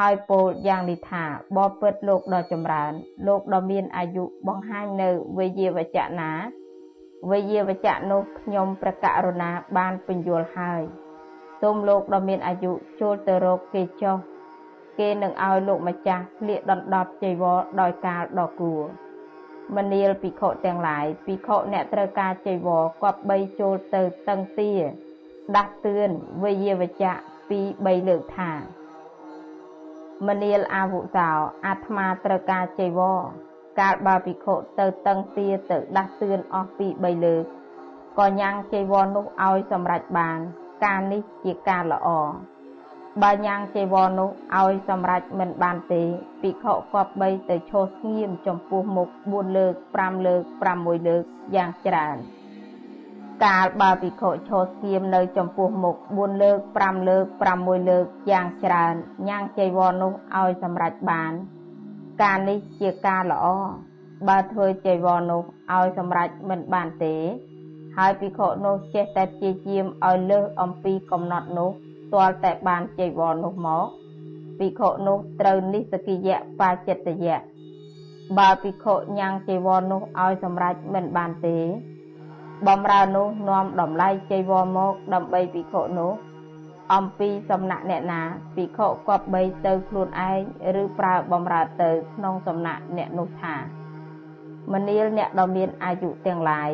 [0.00, 1.24] ហើយពោលយ៉ាងនេះថា
[1.56, 2.92] បបិទ្ធលោកដ៏ចម្រើន
[3.26, 6.32] លោកដ៏មានអាយុបង្ហាញនៅវេយាវចៈណា
[7.30, 10.82] វេយាវចៈនោះខ្ញុំព្រះករុណាបានពន្យល់ហើយ
[11.60, 14.16] សូមលោកដ៏មានអាយុចូលទៅរកគេចុះ
[14.98, 18.82] គេនឹងឲ្យលោកម្ចាស់ស្លៀកដណ្ដប់ចីវរដោយកាលដ៏គួរ
[19.76, 24.70] មនាលភិក្ខុទាំងឡាយភិក្ខុអ្នកត្រូវការចីវរគប្បីចូលទៅតឹងទា
[25.56, 26.10] ដាស់តឿន
[26.44, 27.12] វេយាវចៈ
[27.50, 28.52] ពី3លើកថា
[30.24, 31.30] មនាលអាវុសោ
[31.66, 33.20] អាត្មាត្រូវការចីវរ
[33.80, 37.44] កាលបើភិក្ខុទៅតឹងទាទៅដាស់តឿនអស់ពី3លើក
[38.18, 40.38] ក៏ញ៉ាំងចីវរនោះឲ្យសម្រេចបាន
[40.84, 42.08] ការនេះជាការល្អ
[43.22, 46.02] បើញ៉ាំងចីវរនោះឲ្យសម្រេចមិនបានទេ
[46.42, 50.42] ភិក្ខុគប្បីទៅឈរស្ងៀមចំពោះមុខ4លើក5លើក
[50.74, 51.22] 6លើក
[51.54, 52.16] យ៉ាងច្រើន
[53.44, 57.24] កាលបើភិក្ខុឈរស្ងៀមនៅចំពោះមុខ4លើក5លើក
[57.56, 58.94] 6លើកយ៉ាងច្រើន
[59.28, 61.32] ញ៉ាំងចីវរនោះឲ្យសម្រេចបាន
[62.22, 63.46] ការនេះជាការល្អ
[64.28, 65.42] បើធ្វើចីវរនោះ
[65.74, 67.14] ឲ្យសម្រេចមិនបានទេ
[67.96, 71.70] ហើយភិក្ខុនោះចេះតែព្យាយាមឲ្យលើសអំពីកំណត់នោះ
[72.12, 73.84] ទាល់តែបានចីវរនោះមក
[74.58, 77.38] ភិក្ខុនោះត្រូវនិស្សកិយៈបាចិត្តយៈ
[78.38, 81.58] បើភិក្ខុញ៉ាំងចីវរនោះឲ្យសម្រេចមិនបានទេ
[82.64, 86.12] បំរើនោះនាំតម្លៃចីវរមកដើម្បីភិក្ខុនោះ
[86.94, 88.22] អំពីសំណាក់អ្នកណា
[88.54, 90.40] ភិក្ខុគប្បីទៅខ្លួនឯង
[90.82, 93.54] ឬប្រើបំរើទៅក្នុងសំណាក់អ្នកនោះថា
[94.72, 96.70] មនាលអ្នកដ៏មានអាយុទាំងឡាយ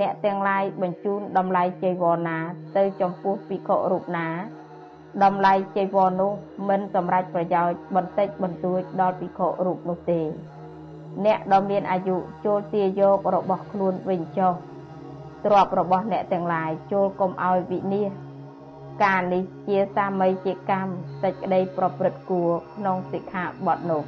[0.00, 2.38] អ្នកទាំងឡាយបញ្ជូនតម្លៃចីវរណា
[2.76, 4.28] ទៅចំពោះភិក្ខុរូបណា
[5.24, 6.32] តម្លៃចីវរនោះ
[6.68, 10.20] មិនសម្រេចប្រយោជន៍បន្តិចបន្តួចដល់ភិក្ខុរូបនោះទេ
[11.24, 14.54] អ្នកដ៏មានអាយុចូលទាយករបស់ខ្លួនវិញចុះ
[15.44, 18.10] ទ្រព្យរបស់អ្នកទាំងឡាយចូលកុំឲ្យវិនាស
[19.04, 24.02] ការនេះជាសាមីជាកម្មសេចក្តីប្រព្រឹត្តគួរក្នុងសិក្ខាបទនោះ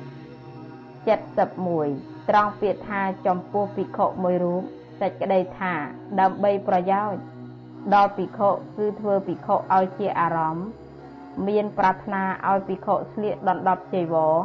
[1.32, 4.62] 71ត្រង់ពាក្យថាចំពោះភិក្ខុមួយរូប
[5.00, 5.74] សេចក្តីថា
[6.20, 7.20] ដើម្បីប្រយោជន៍
[7.94, 10.66] ដល់ភិក្ខុគឺធ្វើភិក្ខុឲ្យជាអារម្មណ៍
[11.48, 14.36] មានប្រាថ្នាឲ្យភិក្ខុស្លៀកដណ្ដប់ចីវរ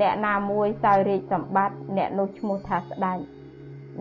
[0.00, 3.18] អ្នកណាមួយសោយរាជសម្បត្តិអ្នកនោះឈ្មោះថាស្ដេច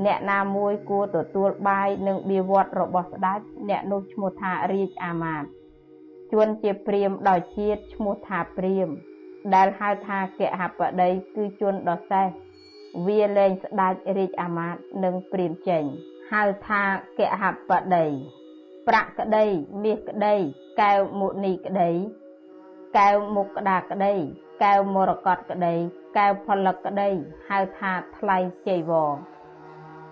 [0.06, 5.48] អ្នកណាមួយគួរទទួលបាយនិងបៀវត្សរបស់ស្ដេចអ្នកនោះឈ្មោះថារាជអាមាត្យ
[6.32, 8.88] ជួនជាព្រាមដោយជាតិឈ្មោះថាព្រាម
[9.56, 12.28] ដែលហៅថាកហបតីគឺជនដ៏សេះ
[13.08, 15.84] វាលែងស្ដេចរាជអាមាត្យនិងព្រាមចេញ
[16.32, 16.84] ហៅថា
[17.20, 18.06] កហបតី
[18.88, 19.46] ប្រាក់ក្តី
[19.84, 20.36] មាសក្តី
[20.82, 21.92] កែវមុនីក្តី
[22.98, 24.14] កែវមុខក្តារក្តី
[24.64, 25.76] កែវមរកតក្តី
[26.18, 27.10] កែវផលិតក្តី
[27.50, 28.38] ហៅថាថ្លៃ
[28.68, 29.12] ចីវរ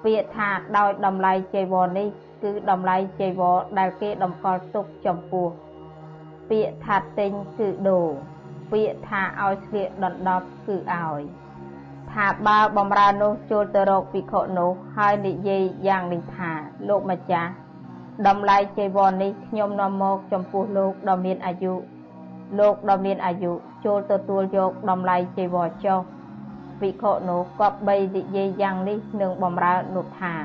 [0.03, 2.07] ពាក្យថាដោយតម្លៃចីវរនេះ
[2.43, 5.47] គឺតម្លៃចីវរដែលគេតម្កល់ទុកចំពោះ
[6.49, 8.07] ពាក្យថាទិញគឺដូរ
[8.71, 11.21] ពាក្យថាឲ្យស្លៀកដណ្ដប់គឺឲ្យ
[12.11, 16.51] ថាបើបំរើនោះចូលទៅរកភិក្ខុនោះហើយនិយាយយ៉ាងនេះថា
[16.87, 17.51] លោកម្ចាស់
[18.27, 21.73] តម្លៃចីវរនេះខ្ញុំនាំមកចំពោះលោកដ៏មានអាយុ
[22.59, 23.51] លោកដ៏មានអាយុ
[23.85, 25.99] ចូលទទួលយកតម្លៃចីវរចុះ
[26.81, 30.35] ភិក្ខុនោះគប្បីនិយាយយ៉ាងនេះនឹងបំរើនោះថា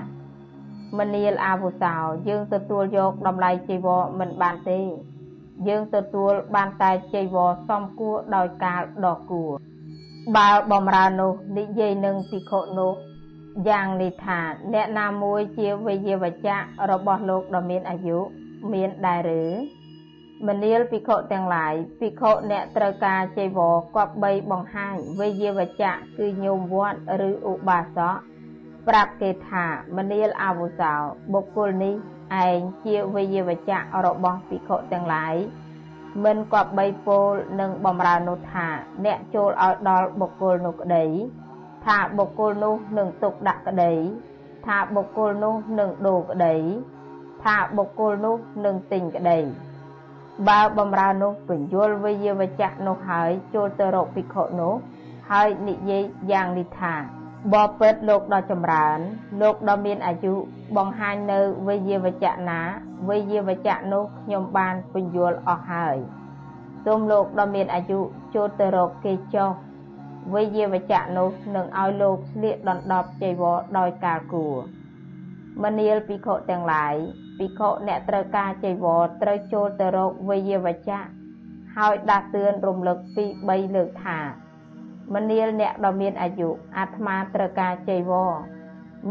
[0.99, 1.97] មនាលអាវុសោ
[2.29, 4.81] យើងទទួលយកតម្លៃចីវរមិនបានទេ
[5.69, 9.51] យើងទទួលបានតែចីវរសំគួរដោយកាលដ៏គួរ
[10.37, 12.93] បើបំរើនោះនិយាយនឹងភិក្ខុនោះ
[13.69, 14.41] យ៉ាងនេះថា
[14.73, 16.57] អ្នកណាមួយជាវិយាវចៈ
[16.91, 18.19] របស់លោកដ៏មានអាយុ
[18.73, 19.45] មានដែរឬ
[20.49, 28.17] មនាលភិក្ខុទាំងឡាយភិក្ខុអ្នកត្រូវការចីវរគប្បីបង្ហាញវិយាវចៈគឺញោមវត្តឬឧបាសក
[28.89, 29.67] ប្រាប់គេថា
[29.97, 30.93] មនាលអាវុសោ
[31.33, 31.95] បុគ្គលនេះ
[32.47, 35.35] ឯងជាវិយាវចៈរបស់ភិក្ខុទាំងឡាយ
[36.25, 38.67] មិនគប្បីពោលនឹងបំរើនោះថា
[39.05, 41.05] អ្នកចូលឲ្យដល់បុគ្គលនោះក្តី
[41.87, 43.93] ថាបុគ្គលនោះនឹងទុកដាក់ក្តី
[44.67, 46.57] ថាបុគ្គលនោះនឹងដូរក្តី
[47.45, 49.39] ថាបុគ្គលនោះនឹងទិញក្តី
[50.49, 54.75] បើបំរើនោះពញ្យល់វិយាវចៈនោះហើយចូលទៅរកភិក្ខុនោះ
[55.31, 56.03] ហើយនិយាយ
[56.33, 56.95] យ៉ាងនេះថា
[57.53, 58.99] បបិទ្ធលោកដ៏ចម្រើន
[59.41, 60.35] លោកដ៏មានអាយុ
[60.77, 62.61] បង្ហាញនៅវិយាវចៈណា
[63.11, 65.97] វិយាវចៈនោះខ្ញុំបានពញ្យល់អស់ហើយ
[66.85, 68.01] សូមលោកដ៏មានអាយុ
[68.35, 69.51] ចូលទៅរកគេចុះ
[70.35, 74.55] វិយាវចៈនោះនឹងឲ្យលោកស្លៀកដណ្ដប់ចីវរដោយកាលគួរ
[75.63, 76.95] មនាលភិក្ខុទាំងឡាយ
[77.39, 81.01] ភិក្ខុអ្នកត្រូវការចីវរត្រូវចូលទៅរកវិយាវចៈ
[81.77, 84.19] ហើយដាស់តឿនរំលឹកពី3លើកថា
[85.15, 88.33] មនាលអ្នកដ៏មានអាយុអាត្មាត្រូវការចីវរ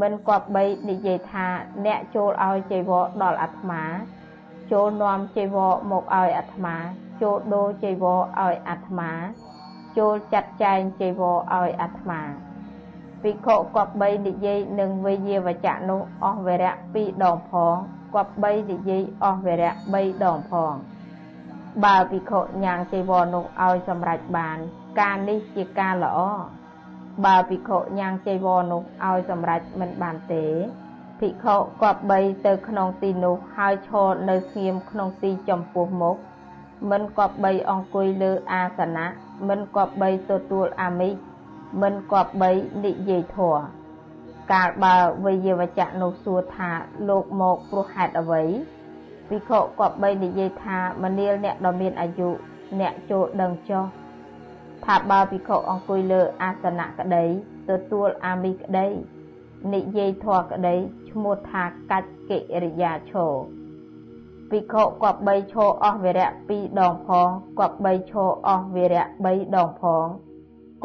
[0.02, 1.48] មិនគប្បីនិយាយថា
[1.86, 3.84] អ្នកចូលឲ្យចីវរដល់អាត្មា
[4.72, 6.76] ចូលនាំចីវរមកឲ្យអាត្មា
[7.22, 9.12] ចូលដូរចីវរឲ្យអាត្មា
[9.98, 12.22] ចូលចាត់ចែងចីវរឲ្យអាត្មា
[13.22, 17.78] ភិក្ខុគប្បីនិយាយនឹងវិយាវចៈនោះអស់វរៈ2ដងផង
[18.16, 20.74] គប្បីនិយាយអស់វរៈ3ដងផង
[21.86, 24.58] បើភិក្ខុញ៉ាំងចីវរនោះឲ្យសម្រេចបាន
[25.00, 26.20] ការនេះជាការល្អ
[27.26, 30.46] បើភិក្ខុញ៉ាំងចីវរនោះឲ្យសម្រេចមិនបានទេ
[31.20, 36.18] ភិក្ខុគប្បីទៅក្នុងទីនោះហើយឈរនៅស្ងៀមក្នុងទីចំពោះមុខ
[36.92, 39.08] មិនគប្បីអង្គុយលើអាសនៈ
[39.48, 41.14] មិនគប្បីទទួលអាមិស
[41.82, 42.52] មិនគប្បី
[42.86, 43.83] និយាយធម៌
[44.52, 44.96] កាលបើ
[45.26, 46.72] វិយវចៈនោះសួរថា
[47.10, 48.44] លោកមកព្រោះហេតុអ្វី
[49.28, 52.30] ភិក្ខុគប្បីនិយាយថាមនាលអ្នកដ៏មានអាយុ
[52.80, 53.86] អ្នកចូលដឹងចុះ
[54.86, 57.26] ថាបើភិក្ខុអង្គុយលើអាសនៈក្តី
[57.70, 58.88] ទទួលអាមិសក្តី
[59.74, 60.76] និយាយធម៌ក្តី
[61.10, 63.34] ឈ្មោះថាកាច់កិរិយាឈរ
[64.50, 67.30] ភិក្ខុគប្បីឈរអស់វិរៈ2ដងផង
[67.60, 70.06] គប្បីឈរអស់វិរៈ3ដងផង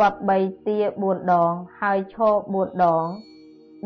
[0.00, 3.04] គប្បីទា4ដងហើយឈរ4ដង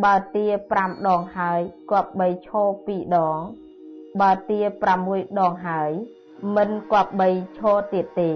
[0.01, 0.47] បើទា
[0.77, 1.61] 5ដងហើយ
[1.91, 3.39] គប្បីឈរ2ដង
[4.21, 4.61] បើទា
[5.01, 5.91] 6ដងហើយ
[6.57, 7.29] មិនគប្បី
[7.59, 8.33] ឈរទៀតទេ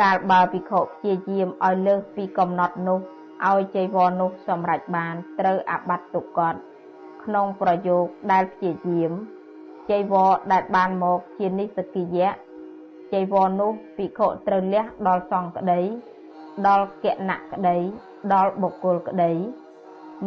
[0.00, 3.00] កាលបើភិក្ខុព្យាយាមឲ្យលើសពីកំណត់នោះ
[3.48, 6.54] ឲ្យចីវរនោះសម្រេចបានត្រូវអាបត្តិទុកត
[7.24, 9.12] ក្នុងប្រយោគដែលព្យាយាម
[9.90, 12.30] ចីវរដែលបានមកជានិសកិយៈ
[13.12, 15.80] ចីវរនោះភិក្ខុត្រូវលះដល់សង្ឃក្តី
[16.66, 17.76] ដល់គណៈក្តី
[18.32, 19.32] ដល់បុគ្គលក្តី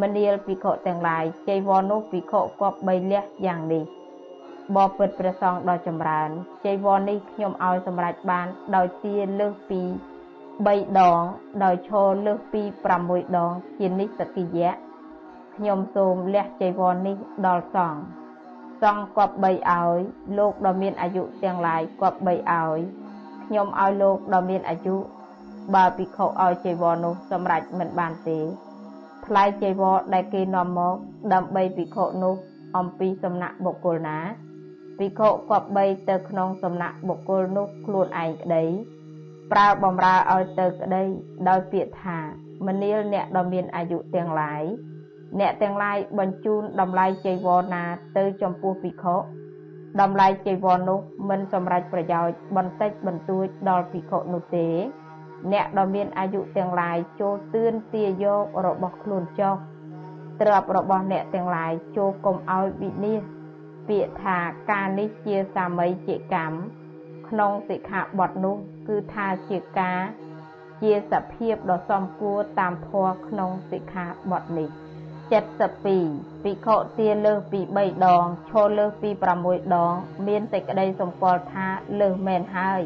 [0.00, 3.84] មនាលភិក្ខុទាំងឡាយចីវរនោះភិក្ខុគប់3លះយ៉ាងនេះ
[4.76, 6.30] បបិទ្ធព្រះសង្ឃដ៏ចម្រើន
[6.64, 8.46] ចីវរនេះខ្ញុំឲ្យសម្រេចបាន
[8.76, 9.82] ដោយទាលើសពី
[10.40, 11.20] 3ដង
[11.64, 12.62] ដោយឈរលើសពី
[12.98, 14.72] 6ដងជានិសកិយៈ
[15.56, 17.16] ខ្ញុំសូមលះចីវរនេះ
[17.46, 18.00] ដល់សង្ឃ
[18.82, 19.98] សង្ឃគប់3ឲ្យ
[20.38, 22.78] លោកដ៏មានអាយុទាំងឡាយគប់3ឲ្យ
[23.46, 24.96] ខ្ញុំឲ្យលោកដ៏មានអាយុ
[25.74, 28.38] បើភិក្ខុឲ្យចីវរនោះសម្រេចមិនបានទេ
[29.26, 30.94] ថ្លៃចីវរដែលគេនាំមក
[31.32, 32.34] ដើម្បីភិក្ខុនោះ
[32.76, 34.18] អំពីសំណាក់បុគ្គលណា
[34.98, 38.64] ភិក្ខុគប្បីទៅក្នុងសំណាក់បុគ្គលនោះខ្លួនឯងក្តី
[39.52, 41.02] ប្រើបំរើឲ្យទៅក្តី
[41.48, 42.18] ដោយពាក្យថា
[42.66, 44.62] មនាលអ្នកដ៏មានអាយុទាំងឡាយ
[45.40, 47.84] អ្នកទាំងឡាយបញ្ជូនតម្លៃចីវរណា
[48.16, 49.16] ទៅចំពោះភិក្ខុ
[50.00, 51.00] តម្លៃចីវរនោះ
[51.30, 54.68] មិនសម្រេចប្រយោជន៍បន្តិចបន្តួចដល់ភិក្ខុនោះទេ
[55.52, 59.54] អ្នកដ៏មានអាយុទាំងឡាយចូលទឿនទាយករបស់ខ្លួនចុះ
[60.40, 63.36] ទ្រព្យរបស់អ្នកទាំងឡាយចូលកុំឲ្យវិនិច្ឆ័យ
[63.88, 64.38] ពាក្យថា
[64.70, 66.56] ការនេះជាសាមីជាកម្ម
[67.28, 68.56] ក្នុងសិក្ខាបទនោះ
[68.88, 70.00] គឺថាជាការ
[70.82, 74.70] ជាសភាពដ៏សមគួរតាមធម៌ក្នុងសិក្ខាបទនេះ
[75.56, 79.10] 72ភិក្ខុទាលើសពី3ដងឈរលើសពី
[79.42, 79.94] 6ដង
[80.26, 81.66] មានសេចក្តីសម្គាល់ថា
[82.00, 82.82] លើសមែនហើយ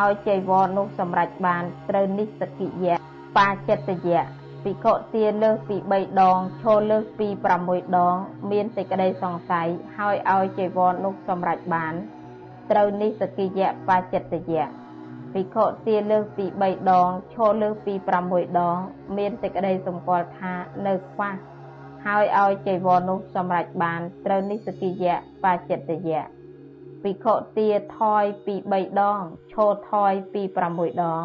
[0.00, 2.96] ឲ្យចៃវរនោះសម្រេចបានត្រូវនិស្សកិយៈ
[3.38, 4.22] បាចិត្តយៈ
[4.64, 7.28] ភិក្ខុទាលើសពី3ដងឈរលើសពី
[7.62, 8.16] 6ដង
[8.50, 11.92] មានសេចក្តីសង្ស័យហើយឲ្យចៃវរនោះសម្រេចបាន
[12.70, 14.64] ត្រូវនិស្សកិយៈបាចិត្តយៈ
[15.32, 17.94] ភិក្ខុទាលើសពី3ដងឈរលើសពី
[18.26, 18.78] 6ដង
[19.16, 20.52] មានសេចក្តីសម្គាល់ថា
[20.86, 21.32] នៅខ្វះ
[22.06, 26.22] ហើយឲ្យចៃវរនោះសម្រេចបានត្រូវនិស្សកិយៈបាចិត្តយៈ
[27.02, 27.68] ភិក្ខុទា
[27.98, 29.20] ថយពី3ដង
[29.52, 30.42] ឈរថយពី
[30.72, 31.24] 6ដង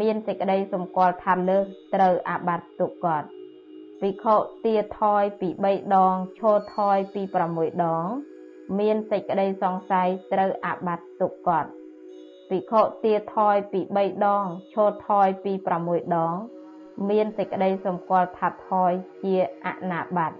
[0.00, 3.22] មានសេចក្តីសម្គាល់ថាលើសត្រូវអាបត្តិទុកត
[4.00, 8.06] ភិក្ខុទាថយពី3ដងឈរថយពី6ដង
[8.78, 11.64] មានសេចក្តីសង្ស័យត្រូវអាបត្តិទុកត
[12.48, 14.44] ភិក្ខុទាថយពី3ដង
[14.74, 15.52] ឈរថយពី
[15.84, 16.36] 6ដង
[17.10, 18.92] មានសេចក្តីសម្គាល់ថាថយ
[19.22, 20.38] ជាអនាបត្តិ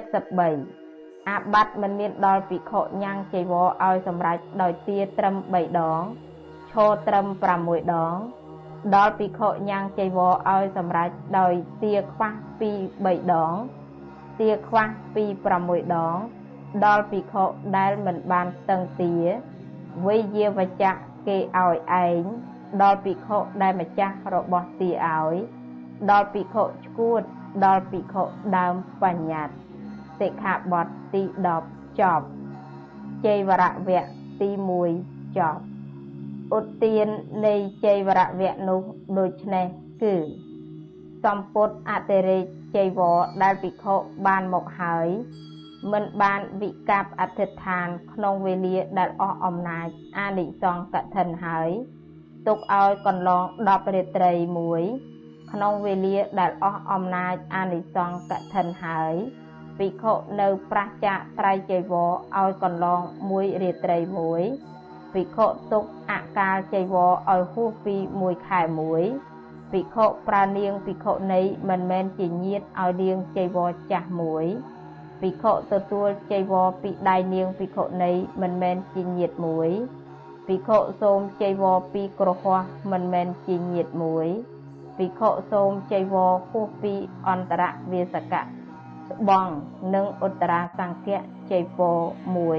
[0.00, 0.83] 73
[1.28, 6.02] អាបត្តិមិនមានដល់ភិក្ខុញ៉ាំងចីវរឲ្យសម្រេចដោយទាត្រឹម3ដង
[6.70, 7.26] ឈរត្រឹម
[7.60, 8.16] 6ដង
[8.94, 11.52] ដល់ភិក្ខុញ៉ាំងចីវរឲ្យសម្រេចដោយ
[11.82, 12.70] ទាខ្វះពី
[13.02, 13.52] 3ដង
[14.40, 15.24] ទាខ្វះពី
[15.60, 16.16] 6ដង
[16.84, 17.44] ដល់ភិក្ខុ
[17.76, 19.14] ដែលមិនបានស្ទឹងទា
[20.06, 20.92] វេយាវចៈ
[21.26, 22.22] គេឲ្យឯង
[22.82, 25.34] ដល់ភិក្ខុដែលម្ចាស់របស់ទាឲ្យ
[26.10, 27.22] ដល់ភិក្ខុឈួត
[27.64, 28.22] ដល់ភិក្ខុ
[28.56, 29.63] ដើមបញ្ញត្តិ
[30.20, 31.22] សិក្ខាបទទី
[31.60, 32.26] 10ចប់
[33.26, 34.08] ជ័យវរៈវគ្គ
[34.40, 34.50] ទី
[34.94, 35.62] 1ចប់
[36.58, 37.08] ឧទាន
[37.46, 37.54] នៃ
[37.84, 38.82] ជ័យវរៈវគ្គនោះ
[39.18, 39.66] ដូចនេះ
[40.02, 40.14] គឺ
[41.24, 42.44] សម្ពុតអតិរេក
[42.74, 43.94] ជ័យវរដែលភិក្ខុ
[44.26, 45.08] បានមកហើយ
[45.92, 51.70] មិនបានវិកັບអធិដ្ឋានក្នុងវេលាដែលអស់អំណាចអានិសង្កឋិនហើយ
[52.46, 54.82] ទុកឲ្យកន្លង10រាត្រីមួយ
[55.52, 59.14] ក្នុងវេលាដែលអស់អំណាចអានិសង្កឋិនហើយ
[59.78, 63.00] ភិក្ខុនៅប្រះចាកត្រៃចីវរឲ្យកន្លង
[63.30, 64.42] មួយរាត្រីមួយ
[65.12, 69.02] ភិក្ខុទុកអកាលចីវរឲ្យហួសពី1ខែមួយ
[69.72, 74.46] ភិក្ខុប្រើនាងភិក្ខុនៃមិនមែនជាញាតឲ្យនាងចីវរចាស់មួយ
[75.20, 78.10] ភិក្ខុទទួលចីវរពីដៃនាងភិក្ខុនៃ
[78.42, 79.70] មិនមែនជាញាតមួយ
[80.46, 82.60] ភិក្ខុសូមចីវរពីក្រហោះ
[82.92, 84.28] មិនមែនជាញាតមួយ
[84.98, 86.94] ភិក្ខុសូមចីវរហួសពី
[87.28, 87.62] អន្តរ
[87.92, 88.63] វាសកៈ
[89.10, 89.52] ស្បង់
[89.94, 91.20] និងឧត្តរាសង្ឃៈ
[91.50, 92.00] ចីវរ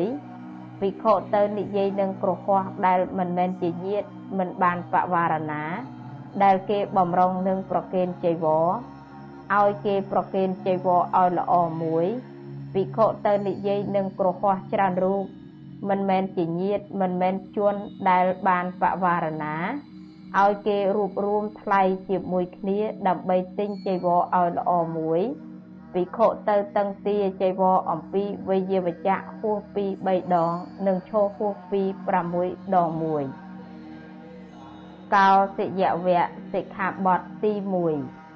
[0.09, 4.03] 1ភិក្ខុទៅនិយាយនឹងក្រហោះដែលមិនមែនជាញាត
[4.37, 5.63] មិនបានបវារណា
[6.43, 8.67] ដែលគេបំរុងនឹងប្រគេនចីវរ
[9.57, 12.05] ឲ្យគេប្រគេនចីវរឲ្យល្អមួយ
[12.73, 15.23] ភិក្ខុទៅនិយាយនឹងក្រហោះច្រើនរូប
[15.89, 17.75] មិនមែនជាញាតមិនមែនជន
[18.09, 19.55] ដែលបានបវារណា
[20.41, 25.21] ឲ្យគេរួបរួមថ្លៃជាមួយគ្នាដើម្បីទិញចីវរឲ្យល្អមួយ
[25.95, 30.53] ភិក្ខុទៅតឹងទាចីវរអំពីវេយវចៈហួសពី3ដង
[30.87, 31.81] និងឈរហួសពី
[32.29, 33.23] 6ដងមួយ
[35.15, 36.23] កោសិយវៈ
[36.53, 37.63] សិក្ខាបទទី1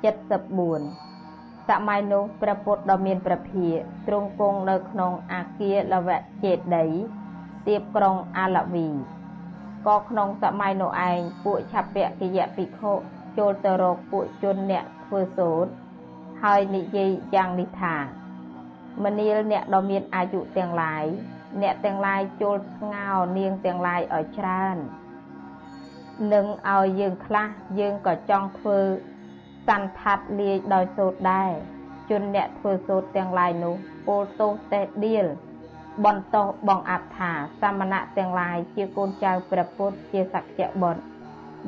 [0.03, 3.75] 74សម័យនោះព្រះពុទ្ធដ៏មានព្រះភាក
[4.07, 6.85] ទ្រង់គង់នៅក្នុងអាគារលវៈចេតី
[7.67, 8.87] ទៀបក្រុងអាឡវី
[9.87, 12.93] ក៏ក្នុងសម័យនោះឯងពួកឆាពៈគយៈភិក្ខុ
[13.37, 15.71] ចូលទៅរកពួកជនអ្នកធ្វើសូត្រ
[16.43, 17.95] ហើយនិយាយយ៉ាងនេះថា
[19.03, 21.05] មនាលអ្នកដ៏មានអាយុទាំងឡាយ
[21.61, 24.77] អ្នកទាំងឡាយចូលស្ងោនាងទាំងឡាយឲ្យច្រើន
[26.33, 28.79] នឹងឲ្យយើងខ្លះយើងក៏ចង់ធ្វើ
[29.67, 31.51] សន្តាត់លាយដោយសូត្រដែរ
[32.09, 33.75] ជនអ្នកធ្វើសូត្រទាំងឡាយនោះ
[34.07, 35.25] ពោលទោសតែដៀល
[36.05, 37.31] បន្តោបងអត្ថា
[37.61, 41.01] សមណៈទាំងឡាយជាកូនចៅព្រះពុទ្ធជាសក្យបុត្រ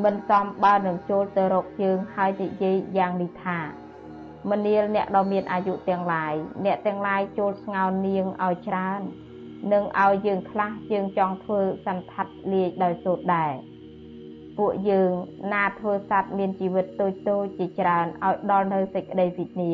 [0.04, 3.81] មិនសមបើនឹងចូលទៅរកយើងហើយនិយាយយ៉ាងនេះថា
[4.50, 6.34] មនាលអ្នកដ៏មានអាយុទាំងឡាយ
[6.66, 9.02] អ្នកទាំងឡាយចូលស្ងោនាងឲ្យច្រើន
[9.74, 13.54] នឹងឲ្យយើងខ្លះយើងចង់ធ្វើសន្តាត់លាយដោយសូត្រដែរ
[14.58, 15.12] ពួកយើង
[15.54, 19.72] ណាធ្វើសត្វមានជីវិតតូចតូចជាច្រើនឲ្យដល់នៅសេចក្តីវិនា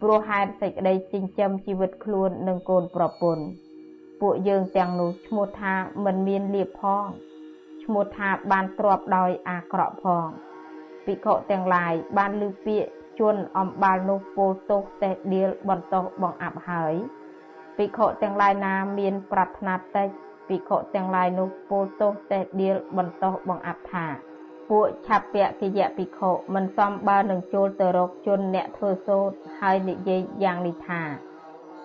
[0.00, 3.44] ព្រោះហេតុសេចក្តីចិញ្ចឹមជីវិតខ្លួននិងកូនប្រពន្ធ
[4.20, 7.04] ពួកយើងទាំងនោះឈ្មោះថាមិនមានលៀបផង
[7.84, 10.26] ឈ្មោះថាបានទ្របដោយអាក្រក់ផង
[11.04, 16.94] ភិក្ខុទាំងឡាយបានលើពាក្យ ជន់អំបាលនោះពោលទោសតេះដៀលបន្តោបងអាប់ហើយ
[17.76, 20.08] ភិក្ខុទាំងឡាយណាមានប្រាថ្នាតិច
[20.48, 24.06] ភិក្ខុទាំងឡាយនោះពោលទោសតេះដៀលបន្តោបងអាប់ថា
[24.70, 31.02] ពួកឆាពៈគយៈភិក្ខុមិនសមបើនឹងចូលទៅរកជនអ្នកធ្វើសូត្រហើយនិយាយយ៉ាងនេះថា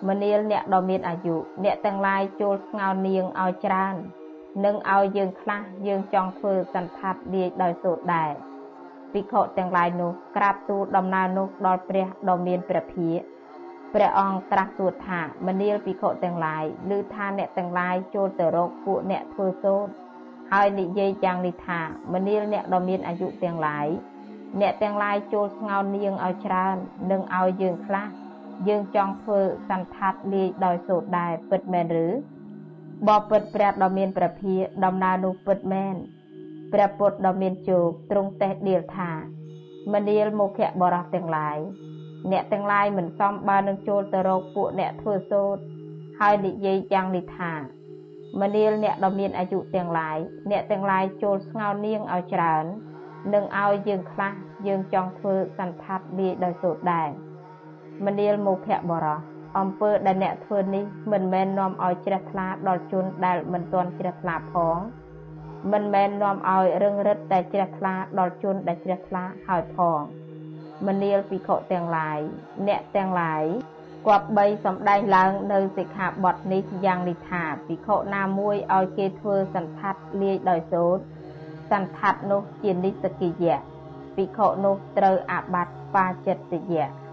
[0.08, 3.94] មនាលអ្នកដ៏មានអាយុអ្នកទាំងឡាយចូលស្ងោនាងឲ្យច្រើន
[4.64, 8.32] នឹងឲ្យយើងខ្លះយើងចង់ធ្វើសន្តាត់លាយដោយសូត្រដែរ
[9.12, 13.24] ភិក្ខុទាំងឡាយនោះក្រាបទូលដំណើរនោះដល់ព្រះដ៏មានព្រះភិក្ខ
[13.94, 16.64] ព្រះអង្គត្រាស់សួរថាមនាលភិក្ខុទាំងឡាយ
[16.96, 19.92] ឬថាអ្នកទាំងឡាយចូលទៅរកពួកអ្នកធ្វើសូត្រ
[20.52, 21.80] ហើយនិយាយយ៉ាងនេះថា
[22.14, 23.88] មនាលអ្នកដ៏មានអាយុទាំងឡាយ
[24.60, 26.76] អ្នកទាំងឡាយចូលស្ងោនាងឲ្យច្រើន
[27.10, 28.08] នឹងឲ្យយើងខ្លះ
[28.68, 32.06] យើងចង់ធ្វើសន្តាត់លាយដោយសូត្រដែរពិតមែនឬ
[33.08, 35.94] បបពិតព្រះដ៏មានព្រះភិយដំណើរនោះពិតមែន
[36.72, 39.10] ព្រះពុទ្ធដ៏មានជោគទ្រង់តេះដៀលថា
[39.92, 41.58] មនាលមុខៈបរោះទាំងឡាយ
[42.32, 45.62] អ្នកទាំងឡាយមិនសមបើនឹងចូលទៅរកពួកអ្នកធ្វើសូត្រ
[46.20, 47.52] ហើយនិយាយយ៉ាងនេះថា
[48.40, 50.18] មនាលអ្នកដ៏មានអាយុទាំងឡាយ
[50.50, 52.64] អ្នកទាំងឡាយចូលស្ងោនាងឲ្យច្រើន
[53.34, 54.32] នឹងឲ្យយើងខ្លះ
[54.66, 57.08] យើងចង់ធ្វើសន្តាត់លាយដោយសូត្រដែរ
[58.06, 59.20] មនាលមុខៈបរោះ
[59.58, 64.78] អំពើដែលអ្នកធ្វើនេះមិនមែននាំឲ្យជ្រះថ្លាដល់ជនដែលមិនទាន់ជ្រះថ្លាផង
[65.72, 70.00] មិនមែននាំឲ្យរឹងរិតតែជ្រះថ្លាដល់ជនដែលជ្រះថ្លាហើយផង
[70.86, 72.18] មនាលភិក្ខុទាំងឡាយ
[72.66, 73.44] អ្នកទាំងឡាយ
[74.06, 81.02] គប្បីសំដែងឡើងនៅសិក្ខាបទនេះយ៉ាងនេះថាភិក្ខុណាមួយឲ្យគេធ្វើសន្តាត់លាយដោយសូត្រ
[81.70, 83.58] សន្តាត់នោះជានិស្សកិយៈ
[84.16, 87.05] ភិក្ខុនោះត្រូវអាបត្តិបាចិត្តយៈ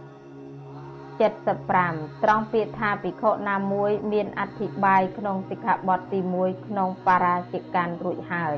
[1.22, 8.58] 75ត្រង់ពាក្យថាភិក្ខុណាមួយ មានអធិប្បាយក្នុងសិក្ខាបទទី1ក្នុងបារាជិកានរួចហើយ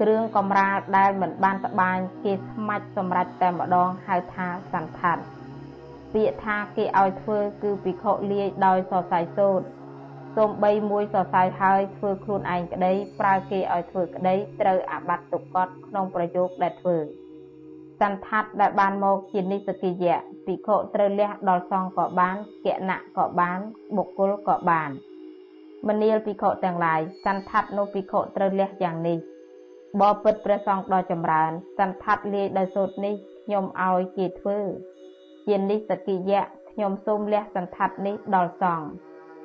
[0.00, 5.18] គ្រឿងកំរាលដែលមិនបានត្បាញគេស្មាច់សម្រាប់តែម្ដងហៅថាសន្តាន
[6.12, 9.66] ពាក្យថាគេឲ្យធ្វើគឺភិក្ខុលាយដោយសរសៃសូត្រ
[10.36, 16.98] សូម្បីមួយសរសៃហើយធ្វើខ្លួនឯងក្តីប្រើគេឲ្យធ្វើក្តីត្រូវអាបត្តិទុកកត់ក្នុងប្រយោគដែលធ្វើ
[18.00, 23.58] សន្តាត់ដែលបានមកជានិសកិយៈភិក្ខុត្រូវលះដល់សង្ឃក៏បានគណៈក៏បាន
[23.96, 24.90] បុគ្គលក៏បាន
[25.88, 29.18] មនាលភិក្ខុទាំងឡាយសន្តាត់នោះភិក្ខុត្រូវលះយ៉ាងនេះ
[30.00, 34.58] បបពិតព្រះសង្ឃដ៏ចម្រើន សន្តាត់លាយដោយសូត្រនេះខ្ញុំឲ្យគេធ្វើ
[35.46, 38.88] ជានិសកិយៈខ្ញុំសូមលះសន្តាត់នេះដល់សង្ឃ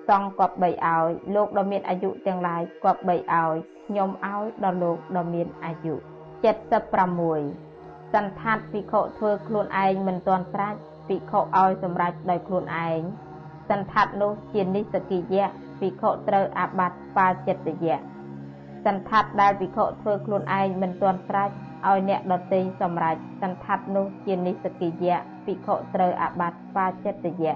[0.09, 3.55] សង្ឃគប្បីឲ្យលោកដ៏មានអាយុទាំងឡាយគប្បីឲ្យ
[3.87, 7.68] ខ្ញុំឲ្យដល់លោកដ៏មានអាយុ76
[8.13, 10.75] សន្តានភិក្ខុធ្វើខ្លួនឯងមិនទាន់ស្រេច
[11.07, 13.01] ភិក្ខុឲ្យសម្រេចដោយខ្លួនឯង
[13.69, 15.45] សន្តាននោះជានិសកិយៈ
[15.79, 17.97] ភិក្ខុត្រូវអាបត្តិបាចិត្តយៈ
[18.85, 21.49] សន្តានដែលភិក្ខុធ្វើខ្លួនឯងមិនទាន់ស្រេច
[21.87, 27.55] ឲ្យអ្នកដទៃសម្រេចសន្តាននោះជានិសកិយៈភិក្ខុត្រូវអាបត្តិបាចិត្តយៈ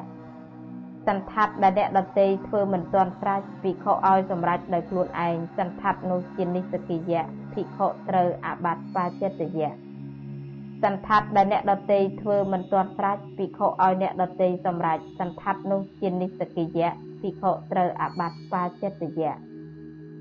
[1.08, 9.93] សន្តានដែលអ្នកដទៃធ្វើមិនទាន់ស្រេចភិក្ខុឲ្យសម្រេចដោយខ្លួនឯងសន្តាននោះជានិសកិយៈភិក្ខុត្រូវអាបត្តិបាចិត្តយៈ
[10.84, 16.90] សន្តាត់ដែលអ្នកដតីធ្វើមិនទាន់ស្រេចភិក្ខុឲ្យអ្នកដតីសម្រេចសន្តាត់នោះជានិស្សកិយៈ
[17.22, 19.34] ភិក្ខុត្រូវអាបត្តិបាចិត្តយៈ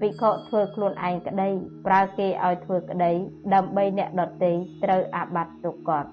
[0.00, 1.49] ភិក្ខុធ្វើខ្លួនឯងក្តី
[1.87, 3.12] ប្រើគេឲ្យធ្វើក្តី
[3.54, 4.52] ដើម្បីអ្នកដតី
[4.85, 6.11] ត្រូវអាបត្តិទុកកត់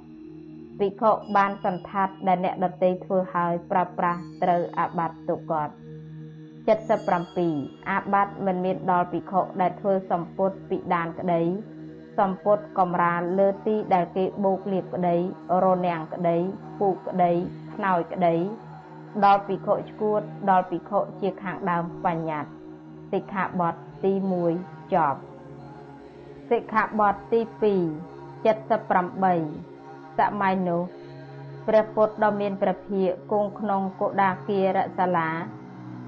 [0.80, 5.74] ភិក្ខុបានសន្តាត់ដែលអ្នកដតីធ្វើឲ្យប្រើប្រាស់ត្រូវអាបត្តិទុកកត់
[7.00, 11.42] 77អាបត្តិមិនមានដល់ភិក្ខុដែលធ្វើសម្ពុតពិដានក្តី
[12.20, 15.16] សម្ពុតកំរាលលើទីដែលគេបោកលៀបក្តី
[15.64, 16.38] រនាំងក្តី
[16.80, 17.32] ពូកក្តី
[17.74, 18.36] ខ្នើយក្តី
[19.26, 22.52] ដល់ភិក្ខុឈួតដល់ភិក្ខុជាខាងដើមបញ្ញត្តិ
[23.12, 24.14] សិក្ខាបទទី
[24.54, 25.20] 1ចប់
[26.50, 30.82] សិក្ខាបទទី2 78សម័យនោះ
[31.68, 35.30] ព្រះពុទ្ធដ៏មានព្រះភិក្ខគង់ក្នុងកុដាគារសាលា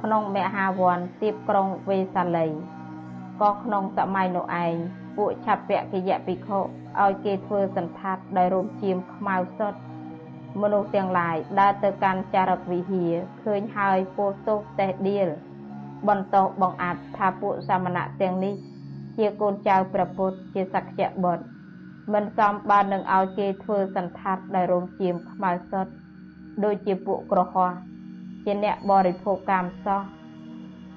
[0.03, 2.47] ក្នុងមហាវ័នទៀបក្រុងវេសាលី
[3.41, 4.75] ក៏ក្នុងសម័យនោះឯង
[5.17, 6.59] ពួកឆាពៈគយៈភិក្ខុ
[7.01, 9.79] ឲ្យគេធ្វើសន្តាប់ដោយរោមជាមខ្មៅសុទ្ធ
[10.61, 13.13] មនុស្សទាំងឡាយដើរទៅកាន់ចារកវិហារ
[13.43, 15.27] ឃើញហើយពោលទោសតេះដៀល
[16.07, 18.55] បន្តបងអាត់ថាពួកសាមណៈទាំងនេះ
[19.17, 21.43] ជាកូនចៅព្រះពុទ្ធជាសក្យបុត្រ
[22.13, 25.93] មិនសមបាននឹងឲ្យគេធ្វើសន្តាប់ដោយរោមជាមខ្មៅសុទ្ធ
[26.63, 27.71] ដូចជាពួកក្រហោះ
[28.43, 30.01] ជាអ្នកបរិភោគកម្មសោះ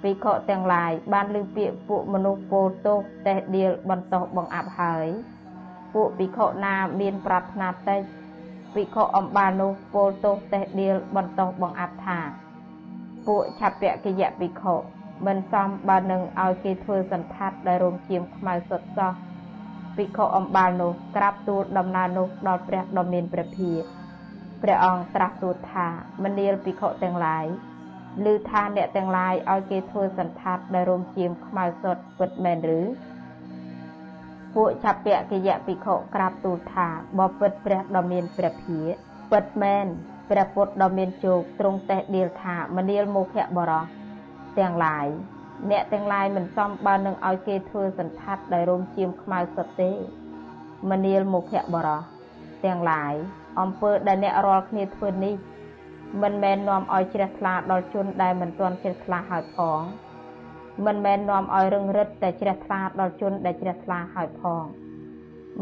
[0.05, 5.07] ភិក្ខុទាំងឡាយបានលើពាក្យពួកមនុស្សពោលទោសតេះដៀលបន្តបង្អាប់ហើយ
[5.95, 8.01] ពួកភិក្ខុណាមានប្រាថ្នាតិច
[8.75, 12.19] ភិក្ខុអំបាលនោះពោលទោសតេះដៀលបន្តបង្អាប់ថា
[13.27, 14.75] ពួកឆាពៈគយៈភិក្ខុ
[15.27, 19.13] មិនសមបើនឹងឲ្យគេធ្វើសន្តាត់ដែលរោមជាមខ្មៅសុទ្ធសោះ
[19.97, 23.87] ភិក្ខុអំបាលនោះក្រាបទូលដំណើរនោះដល់ព្រះដ៏មានព្រះភិក្ខ
[24.63, 25.87] ព្រះអង្គត្រាស់ទូលថា
[26.25, 27.47] មនាលភិក្ខុទាំងឡាយ
[28.23, 32.81] ឮថាអ្នកទាំងឡាយឲ្យគេធ្វើសន្តាប់ដែលរោមជាមខ្មៅសុទ្ធពិតមែនឬ
[34.55, 38.87] ពួកឆាពៈគយៈភិក្ខុក្រាបទូលថាបបិទ្ធព្រះដ៏មានព្រះភិយ
[39.33, 39.87] ពិតមែន
[40.31, 43.85] ព្រះពុទ្ធដ៏មានជោគទ្រង់តេះដៀលថាមនាលមោខៈបរោះ
[44.59, 45.07] ទាំងឡាយ
[45.71, 49.91] អ្នកទាំងឡាយមិនសមបើនឹងឲ្យគេធ្វើសន្តាប់ដោយរោមជាមខ្មៅសុទ្ធទេ
[50.91, 52.01] មនាលមោខៈបរោះ
[52.65, 53.15] ទាំងឡាយ
[53.61, 55.35] អំពើដែលអ្នករាល់គ្នាធ្វើនេះ
[56.23, 59.81] មិនមែននាំឲ្យជ្រះថ្លាដល់ជនដែលមិនទាន់ជ្រះថ្លាហើយផង
[60.87, 64.65] មិនមែននាំឲ្យរឹងរិតតែជ្រះថ្លាដល់ជនដែលជ្រះថ្លាហើយផង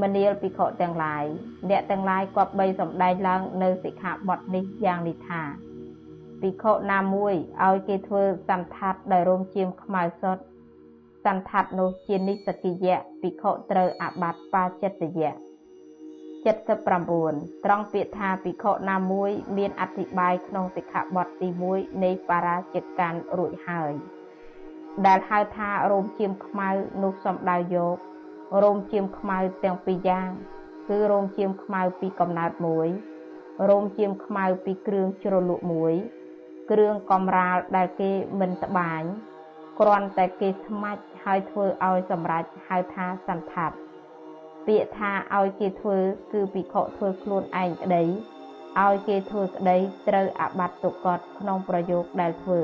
[0.00, 1.24] មនាលភិក្ខុទាំងឡាយ
[1.70, 5.42] អ្នកទាំងឡាយគប្បីសម្ដែងឡើងនៅសិក្ខាបទនេះយ៉ាងនេះថា
[6.40, 7.34] ភិក្ខុណាមួយ
[7.64, 10.44] ឲ្យគេធ្វើសន្តាត់ដោយរោមជាមខ្មៅសុទ្ធ
[11.24, 15.32] សន្តាត់នោះជានិសកិយៈភិក្ខុត្រូវអាបត្តិបាចិត្តយៈ
[16.44, 23.92] 79ត្រង់ពាក្យថាភិក្ខុណាមួយ មានអធិប្បាយក្នុងសិក្ខាបទទី1នៃបារាជកាន់រួចហើយ
[25.06, 26.68] ដែលហៅថារោមជាមខ្មៅ
[27.02, 27.96] នោះសំដៅយក
[28.62, 30.30] រោមជាមខ្មៅទាំងពីរយ៉ាង
[30.88, 32.88] គឺរោមជាមខ្មៅពីកំណើតមួយ
[33.68, 35.94] រោមជាមខ្មៅពីគ្រឿងជ្រលក់មួយ
[36.70, 39.02] គ្រឿងកំរាលដែលគេមិនត្បាញ
[39.80, 43.76] គ្រាន់តែគេស្មាច់ហើយធ្វើឲ្យសម្រេចហៅថាសន្តាប់
[44.66, 45.98] ពាក្យថាឲ្យគេធ្វើ
[46.32, 48.04] គឺភិក្ខុធ្វើខ្លួនឯងក្តី
[48.80, 49.76] ឲ្យគេធ្វើក្តី
[50.08, 52.60] ត្រូវអាបត្តិទុកតក្នុងប្រយោគដែលធ្វើ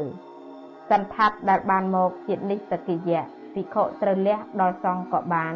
[0.90, 3.22] សន្តាប់ដែលបានមកជានិស្សកិយៈ
[3.54, 5.54] ភិក្ខុត្រូវលះដល់សង្ឃក៏បាន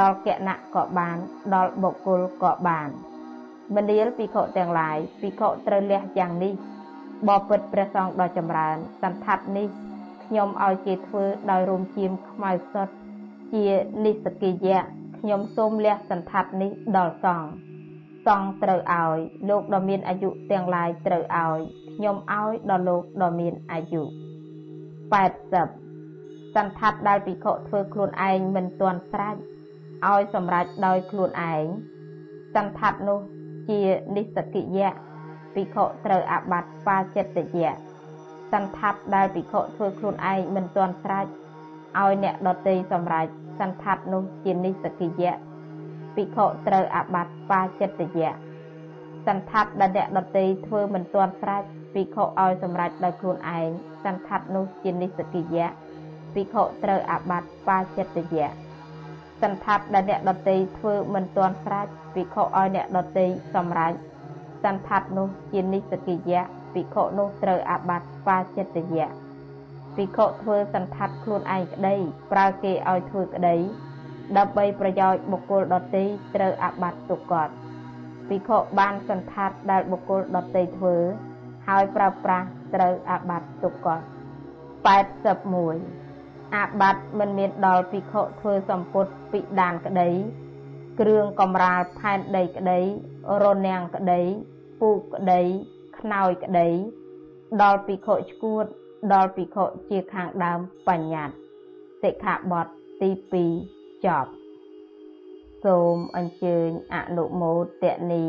[0.00, 1.16] ដល់គណៈក៏បាន
[1.54, 2.88] ដល់បុគ្គលក៏បាន
[3.74, 6.52] មនាលភិក្ខុទាំងឡាយភិក្ខុត្រូវលះយ៉ាងនេះ
[7.28, 9.68] បបិទ្ធព្រះសង្ឃដ៏ចម្រើនសន្តាប់នេះ
[10.24, 12.94] ខ្ញុំឲ្យគេធ្វើដោយរោមជាមខ្មៅសុទ្ធ
[13.52, 13.66] ជា
[14.04, 14.80] និស្សកិយៈ
[15.26, 17.48] ខ្ញុំសូមលះសន្តាប់នេះដល់សង្ឃ
[18.26, 21.58] សង្ឃត្រូវឲ្យ លោកដ៏មានអាយុទាំងឡាយត្រូវឲ្យ
[21.96, 24.08] ខ្ញុំឲ្យដល់លោកដ៏មានអាយុ80
[26.54, 29.36] សន្តាប់ដែលភិក្ខុធ្វើខ្លួនឯងមិនទាន់ស្រេច
[30.06, 31.64] ឲ្យសម្រេចដោយខ្លួនឯង
[32.54, 33.18] សន្តាប់នោះ
[33.68, 33.80] ជា
[34.16, 34.88] និស្សកិយៈ
[35.54, 37.72] ភិក្ខុត្រូវអាបត្តិបាចិត្តយៈ
[38.52, 41.26] សន្តាប់ដែលភិក្ខុធ្វើខ្លួនឯងមិនទាន់ស្រេច
[41.98, 43.28] ឲ្យអ្នកដតីសម្រេច
[43.60, 45.32] សន្តាប់នោះជានិស្សកិយៈ
[46.14, 48.32] ភិក្ខុត្រូវអាបត្តិបាចិត្តយៈ
[49.26, 51.62] សន្តាប់ដែលអ្នកដតីធ្វើមិនទាន់ស្រេច
[51.94, 53.68] ភភិក្ខុឲ្យសម្រេចដោយខ្លួនឯង
[54.04, 55.66] សន្តាត់នោះជានិស្សកិយៈ
[56.34, 58.48] ភិក្ខុត្រូវអាបត្តិបាចិត្តយៈ
[59.42, 63.92] សន្តាត់ដែលអ្នកដតីធ្វើមិនទាន់ស្រេចភិក្ខុឲ្យអ្នកដតីសម្រេច
[64.64, 66.42] សន្តាត់នោះជានិស្សកិយៈ
[66.74, 69.25] ភិក្ខុនោះត្រូវអាបត្តិបាចិត្តយៈ
[69.96, 71.94] ភិក្ខុធ្វើសន្តាត់ខ្លួនឯងក្តី
[72.32, 73.56] ប្រើគេឲ្យធ្វើក្តី
[74.36, 76.04] ដើម្បីប្រយោជន៍បុគ្គលដទៃ
[76.34, 77.52] ត្រូវអាបត្តិទុកកត់
[78.28, 80.96] ភិក្ខុបានសន្តាត់ដែលបុគ្គលដទៃធ្វើ
[81.68, 84.04] ហើយប្រើប្រាស់ត្រូវអាបត្តិទុកកត់
[84.88, 90.10] 81អាបត្តិមិនមានដល់ភិក្ខុធ្វើសម្ពុតពិដានក្តី
[91.00, 92.80] គ្រឿងកំរាលផែនដីក្តី
[93.42, 94.20] រនាំងក្តី
[94.80, 95.42] ពូកក្តី
[95.98, 96.68] ខ្នើយក្តី
[97.62, 98.66] ដល់ភិក្ខុឈួត
[99.12, 101.36] ដល់ភិក្ខុជាខាងដើមបញ្ញត្តិ
[102.02, 102.66] សិក្ខាបទ
[103.02, 103.10] ទី
[103.62, 104.30] 2ចប់
[105.64, 108.26] សូមអញ្ជើញអនុមោទនី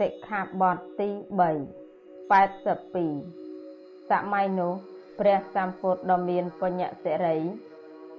[0.00, 1.44] សិក្ខាបទទី3
[2.30, 4.72] 82សម័យនោះ
[5.20, 7.38] ព្រះសម្ពុទ្ធដ៏មានបញ្ញសិរី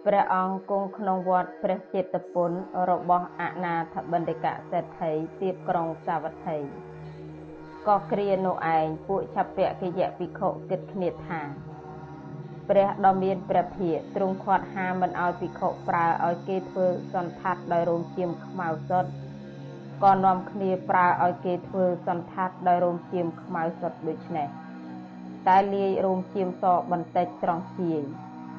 [0.05, 2.51] ព្រះអង្គគង់ក្នុងវត្តព្រះចេតពុន
[2.89, 5.11] របស់អនាថបណ្ឌិកសេដ្ឋី
[5.41, 6.57] ទៀបក្រុងសាវត្ថី
[7.87, 11.41] ក៏គ្រានោះឯងពួកឆពៈកិយៈភិក្ខុគិតគ្នាថា
[12.69, 19.11] ព្រះដ៏មានព្រះភិក្ខទ្រង់ខាត់ហាមិនឲ្យភិក្ខុប្រើឲ្យគេធ្វើសន្តាត់ដោយរោមជៀមខ្មៅសុទ្ធ
[20.03, 24.47] ក៏នាំគ្នាប្រើឲ្យគេធ្វើសន្តាត់ដោយរោមជៀមខ្មៅសុទ្ធដូចនេះ
[25.47, 28.01] តែលាយរោមជៀមសបន្តិចត្រង់ជាយ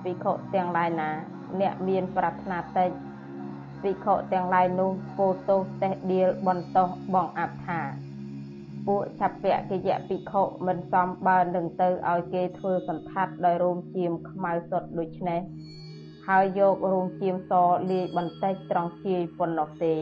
[0.03, 1.11] ភិក្ខុទាំងឡាយណា
[1.61, 2.91] អ្នកមានប្រាថ្នាតិច
[3.83, 8.06] ភិក្ខុទាំងឡាយនោះពោទោសតេះដៀលបន្តោះបងអត្ថា
[8.87, 15.41] ពួកឆពៈកិយៈភិក្ខុមិនសមបើនឹងទៅឲ្យគេធ្វើសន្តាត់ដោយរោមជៀមខ្មៅសុទ្ធដូចនេះ
[16.29, 17.53] ហើយយករោមជៀមស
[17.91, 19.95] លាយបន្តិចត្រង់ជាយប៉ុណ្ណោះទេ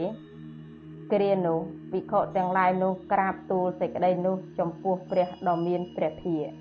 [1.13, 1.59] គ្រានោះ
[1.91, 6.51] ភិក្ខុទាំងឡាយនោះក្រាបទូលសេចក្តីនោះចំពោះព្រះដ៏មានព្រះភិក្ខ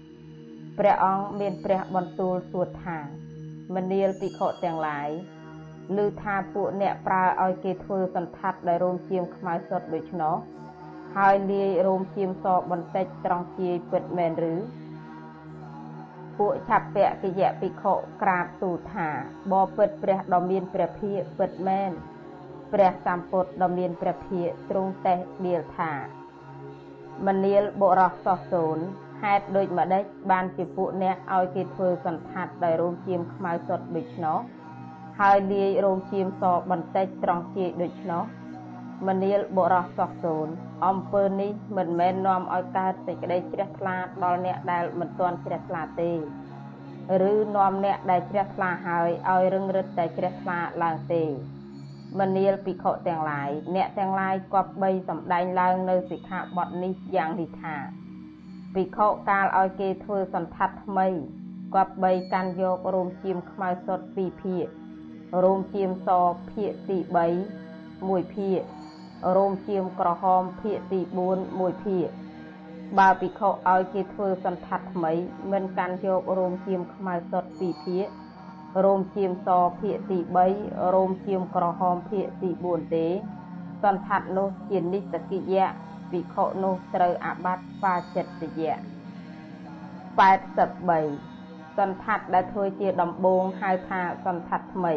[0.79, 2.99] ព្រះអង្គមានព្រះបន្ទូលសួរថា
[3.75, 5.09] មនាលភិក្ខុទាំងឡាយ
[5.97, 10.37] ឮថាពួកអ្នកប្រើឲ្យគេធ្វើសន្តាត់ដោយរោមជៀមខ្មៅសុទ្ធដូច្នោះ
[11.17, 14.55] ហើយលាយរោមជៀមសបន្តិចត្រង់ជាយពិតមែនឬ
[16.39, 19.09] ពួកឆាប់ពៈកិយៈភិក្ខុក្រាបទូលថា
[19.53, 21.91] បបពិតព្រះដ៏មានព្រះភិក្ខពិតមែន
[22.73, 25.93] ព្រះសម្ពុទ្ធដ៏មានព្រះភិក្ខទ្រង់តេះដៀលថា
[27.27, 28.79] មនាលបុរសសោះសូន
[29.23, 34.39] ហេតុដូចម្ដេចបានជាពួកអ្នកឲ្យគេធ្វើសន្តាត់ដោយរោមជៀមខ្មៅសុទ្ធដូច្នោះ
[35.21, 38.25] ហើយលាយរោមជៀមសបន្តិចត្រង់ជាយដូច្នោះ
[39.09, 40.49] មនាលបុរសសោះសូន
[40.87, 46.13] អំពើនេះមិនមែននាំឲ្យកើតសេចក្តីជ្រះថ្លាដល់អ្នកដែលមិនទាន់ជ្រះថ្លាទេ
[47.31, 51.25] ឬនាំអ្នកដែលជ្រះថ្លាហើយឲ្យរឹងរិតតែជ្រះថ្លាឡើងទេ
[52.21, 57.77] មនាលភិក្ខុទាំងឡាយអ្នកទាំងឡាយគប្បីសម្ដែងឡើងនៅសិក្ខាបទនេះយ៉ាងនេះថា
[58.75, 61.09] ភិក្ខុកាលឲ្យគេធ្វើសន្តាត់ថ្មី
[61.75, 64.67] គប្បីកាន់យករោមជៀមខ្មៅសុទ្ធពីរភាគ
[65.45, 66.09] រោមជៀមស
[66.51, 66.99] ភាគទី
[67.53, 68.61] 3មួយភាគ
[69.37, 72.09] រោមជៀមក្រហមភាគទី4មួយភាគ
[72.99, 75.13] បើភិក្ខុឲ្យគេធ្វើសន្តាត់ថ្មី
[75.53, 78.07] មិនកាន់យករោមជៀមខ្មៅសុទ្ធពីរភាគ
[78.85, 79.49] រោមជៀមស
[79.81, 80.19] ភាគទី
[80.57, 83.07] 3រោមជៀមក្រហមភាគទី4ទេ
[83.83, 85.67] សន្តាត់នោះជានិស្សកិយៈ
[86.11, 88.75] ភិក្ខុនោះត្រូវអាបត្តិបាចិត្តយៈ
[90.23, 94.95] 83សន្តាត់ដែលធ្វើជាដំបូងហៅថាសន្តាត់ថ្មី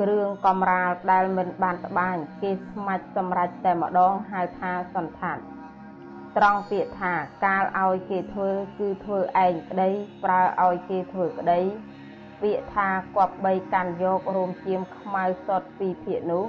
[0.00, 5.38] គ្រឿងកំរាលដែលមិនបានត្បាញគេស្មាច់សម្រេចតែម្ដងហៅថាសន្តាន
[6.36, 7.12] ត្រង់ពាក្យថា
[7.44, 9.90] កាលឲ្យគេធ្វើគឺធ្វើឯងក្តី
[10.24, 11.60] ប្រើឲ្យគេធ្វើក្តី
[12.42, 16.44] ពាក្យថាគប្បីកាន់យករោមជៀមខ្មៅសុទ្ធពីភាកនោះ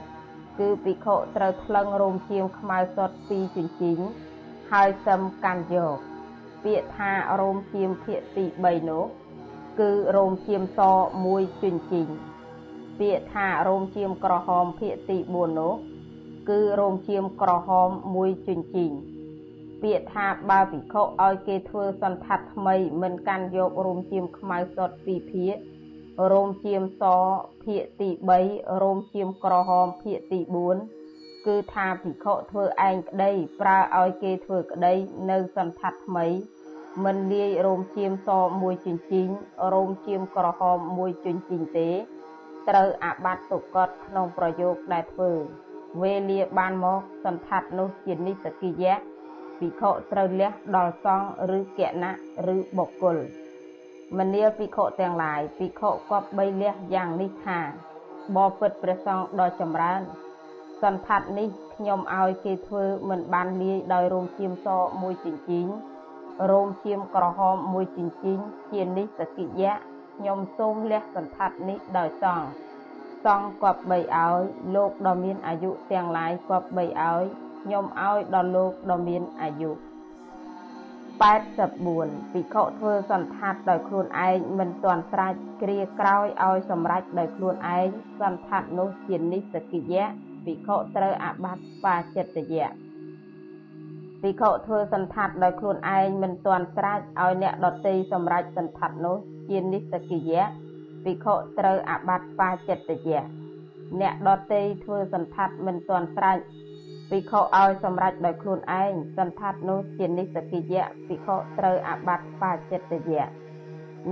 [0.60, 4.00] គឺភិក្ខុត្រូវថ្លឹងរោមជៀមខ្មៅសុទ្ធពីជញ្ជីង
[4.72, 5.98] ហើយសឹមកាន់យក
[6.64, 9.04] ពាក្យថារោមជៀមភាកទី3នោះ
[9.80, 10.80] គឺរោមជៀមស
[11.26, 12.10] មួយជញ្ជីង
[13.00, 15.74] ពាក្យថារោមជៀមក្រហមភាគទី4នោះ
[16.50, 18.92] គឺរោមជៀមក្រហមមួយជញ្ជីង
[19.84, 25.56] ពាក្យថាបើភិក្ខុឲ្យគេធ្វើសន្តាត់ថ្មីមិនកាន់យករោមជៀមខ្មៅសុទ្ធពីភាគ
[26.32, 27.04] រោមជៀមស
[27.64, 28.10] ភាគទី
[28.46, 30.40] 3រោមជៀមក្រហមភាគទី
[30.94, 33.32] 4គឺថាភិក្ខុធ្វើឯងក្តី
[33.62, 34.94] ប្រើឲ្យគេធ្វើក្តី
[35.30, 36.26] នៅសន្តាត់ថ្មី
[37.06, 38.30] មិនលាយរោមជៀមស
[38.62, 39.30] មួយជញ្ជីង
[39.74, 41.90] រោមជៀមក្រហមមួយជញ្ជីងទេ
[42.70, 45.32] ត្រូវអាបត្តិទុកតក្នុងប្រយោគដែលធ្វើ
[46.02, 48.96] វេលាបានមកសន្តាត់នោះជានិសកិយៈ
[49.60, 52.14] ភិក្ខុត្រូវលះដល់សង្ឃឬគណៈ
[52.54, 53.18] ឬបុគ្គល
[54.18, 57.60] មនាលភិក្ខុទាំងឡាយភិក្ខុគប្បីលះយ៉ាងនេះថា
[58.36, 60.02] បបិទ្ធព្រះសង្ឃដ៏ចម្រើន
[60.82, 64.68] សន្ធដ្ឋនេះខ្ញុំឲ្យគេធ្វើមិនបានលាយដោយរោមឈាមស
[65.02, 65.68] មួយចិញ្ចីង
[66.52, 68.40] រោមឈាមក្រហមមួយចិញ្ចីង
[68.72, 69.74] ជានិសកិយៈ
[70.18, 72.50] ខ្ញុំសូមលះសន្ធដ្ឋនេះដោយសង្ឃ
[73.26, 74.40] សង្ឃគប្បីឲ្យ
[74.76, 77.24] លោកដ៏មានអាយុទាំងឡាយគប្បីឲ្យ
[77.64, 79.72] ខ្ញុំឲ្យដល់លោកដ៏មានអាយុ
[81.22, 87.88] 84ភិក្ខុធ្វើសន្តាត់ដោយខ្លួនឯងមិនទាន់ស្រេចគ្រាក្រោយឲ្យសម្រេចដោយខ្លួនឯង
[88.22, 90.06] សន្តាត់នោះជានិសកិយៈ
[90.46, 92.68] ភិក្ខុត្រូវអាបត្តិបាចិត្តយៈ
[94.22, 99.18] ភិក្ខុធ្វើសន្តាត់ដោយខ្លួនឯងមិនទាន់ស្រេចឲ្យអ្នកដតីសម្រេចសន្តាត់នោះ
[99.50, 100.44] ជានិសកិយៈ
[101.04, 103.22] ភិក្ខុត្រូវអាបត្តិបាចិត្តយៈ
[104.02, 106.38] អ្នកដតីធ្វើសន្តាត់មិនទាន់ស្រេច
[107.10, 113.26] ភិក្ខុឲ្យសម្រេចដោយខ្លួនឯងសន្តាត់នោះជានិសកិយៈភិក្ខុត្រូវអាបត្តិបាចិត្តយៈ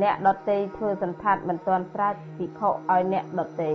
[0.02, 3.74] អ្នកដតីធ្វើសន្តាត់មិនទាន់ស្រេចភិក្ខុឲ្យអ្នកដតី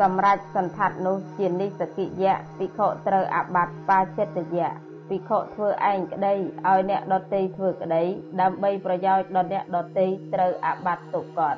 [0.00, 4.70] សម្រាប់សន្តាត់នោះជានិសកិយៈភិក្ខុត្រូវអាបត្តិបាចិត្តយៈ
[5.10, 8.02] ភិក្ខុធ្វើឯងក្តីឲ្យអ្នកដតីធ្វើក្តី
[8.40, 11.56] ដើម្បីប្រយោជន៍ដល់អ្នកដតីត្រូវអាបត្តិទុកត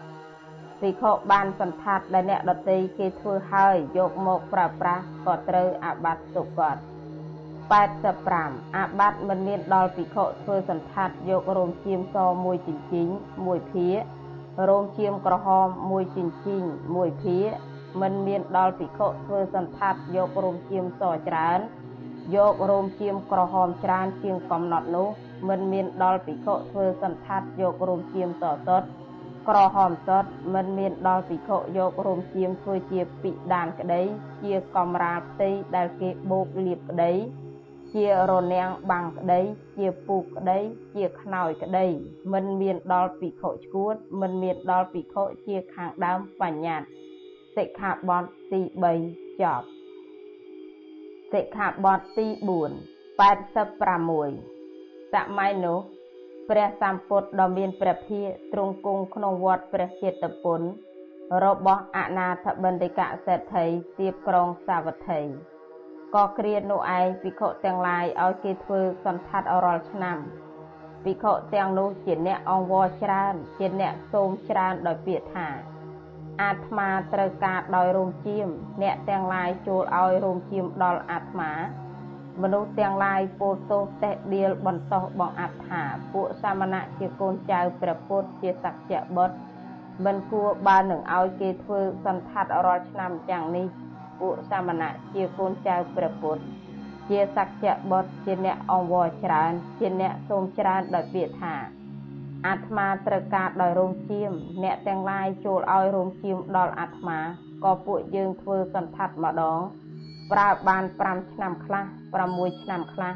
[0.80, 6.76] ភិក្ខុបានសន្តាត់ដែលអ្នកដតីគេធ្វើហើយយកមកប្រើប្រាស់ក៏ត្រូវអាបត្តិទុកត
[7.70, 13.08] 85អាបត្តិមិនមានដល់ភិក្ខុធ្វើសន្តាត់យករោមឈាមសមួយចិញ្ចីង
[13.46, 13.88] មួយភា
[14.68, 16.62] រោមឈាមក្រហមមួយចិញ្ចីង
[16.96, 17.38] មួយភា
[18.00, 21.60] មិនមានដល់ភិក្ខុធ្វើសន្តាត់យករោមឈាមសច្រើន
[22.36, 25.08] យករោមឈាមក្រហមច្រើនជាងកំណត់នោះ
[25.48, 28.88] មិនមានដល់ភិក្ខុធ្វើសន្តាត់យករោមឈាមសសុទ្ធ
[29.48, 34.02] ក្រហមសុទ្ធមិនមានដល់ភិក្ខុយករោមឈាមធ្វើជាពិដានក្តី
[34.42, 37.12] ជាកំរាលផ្ទៃដែលគេបូកលាបក្តី
[37.94, 39.40] ជារនាំងបាំងក្តី
[39.76, 40.58] ជាពូកក្តី
[40.94, 41.86] ជាខ្នើយក្តី
[42.32, 46.88] មិនមានដល់ភិក្ខុឈួត មិនមានដល់ភិក្ខុជាខាងដើមបញ្ញត្តិ
[47.56, 48.60] សិក្ខាបទទី
[49.00, 49.66] 3ចប់
[51.32, 52.40] សិក្ខាបទទី4
[53.22, 55.78] 86សម័យនោះ
[56.50, 60.60] ព្រះសម្ពុទ្ធដ៏មានព្រះភិក្ខទ្រង់គង់ក្នុងវត្តព្រះចេតពុន
[61.44, 63.66] របស់អនាថបណ្ឌិកសេដ្ឋី
[63.98, 65.20] ទៀបក្រុងសាវត្ថី
[66.14, 70.18] ក៏គ្រានោះឯងភិក្ខុទាំងឡាយឲ្យគេធ្វើសន្តាត់រាល់ឆ្នាំ
[71.04, 75.48] ភិក្ខុទាំងនោះជាអ្នកអង្វរច្រើនជាអ្នកសូមច្រើនដោយពាក្យថា
[76.42, 78.48] អាត្មាត្រូវការដោយរោមជាម
[78.82, 81.52] អ្នកទាំងឡាយចូលឲ្យរោមជាមដល់អាត្មា
[82.42, 89.36] មនុស្សទាំងឡាយពោលទោសតេះដៀលបន្តោះបងអត្ថាពួកសាមណៈជាកូនចៅព្រះពុទ្ធជាសក្យបុត្រ
[90.04, 93.66] មិនគួរបើនឹងឲ្យគេធ្វើសន្តាត់រាល់ឆ្នាំយ៉ាងនេះ
[94.20, 96.42] ពួកសាមណៈជាកូនចៅព្រះពុទ្ធ
[97.08, 101.54] ជាសក្យបុត្រជាអ្នកអង្វរច្រើន ជាអ្នកសូមច្រើនដោយពាក្យថា
[102.46, 104.30] អាត្មាត្រូវការដោយរោងជាម
[104.62, 107.18] អ្នកទាំងឡាយចូលឲ្យរោងជាមដល់អាត្មា
[107.64, 109.60] ក៏ពួកយើងធ្វើសន្តាត់ម្ដង
[110.32, 111.84] ប្រើបាន5ឆ្នាំខ្លះ
[112.22, 113.14] 6ឆ្នាំខ្លះ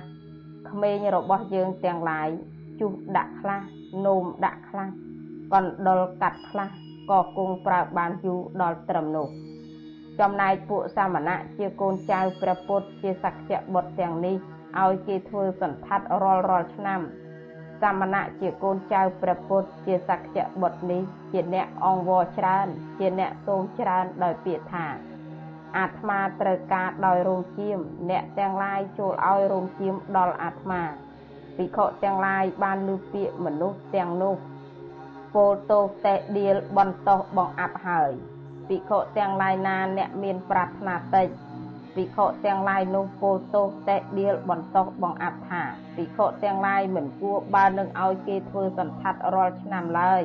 [0.70, 2.28] ក្មេងរបស់យើងទាំងឡាយ
[2.80, 3.60] ជុះដាក់ខ្លះ
[4.06, 4.88] នោមដាក់ខ្លះ
[5.52, 6.68] កណ្ដុលកាត់ខ្លះ
[7.10, 9.28] ក៏គង់ប្រើបានយូរដល់ត្រឹមនោះ
[10.20, 14.36] ចំណែកពួកសាមណៈជាកូនចៅព្រះពុទ្ធជាសក្យបុត្រទាំងនេះ
[14.82, 17.00] ឲ្យគេធ្វើសន្តាត់រាល់រាល់ឆ្នាំ
[17.80, 24.86] សាមណៈជាកូនចៅព្រះពុទ្ធជាសក្យបុត្រនេះ ជាអ្នកអង្វរច្រើន ជាអ្នកសូមច្រើនដោយពាក្យថា
[25.78, 27.78] អាត្មាត្រូវការដោយរោងជាម
[28.10, 30.82] អ្នកទាំងឡាយចូលឲ្យរោងជាមដល់អាត្មា
[31.56, 34.36] ភិក្ខុទាំងឡាយបានលើពាក្យមនុស្សទាំងនោះ
[35.34, 38.10] ពោលទោសតេដៀលបន្តោះបងអាប់ហើយ
[38.68, 41.28] ភិក្ខុទាំងឡាយណាអ្នកមានប្រាថ្នាតិច
[41.96, 45.62] ភិក្ខុទាំងឡាយនោះពោលទោសតេដៀលបន្តោះបងអាប់ថា
[45.96, 50.22] ភិក្ខុទាំងឡាយមិនគួរបើនឹងឲ្យគេធ្វើសន្តាត់រាល់ឆ្នាំឡើយ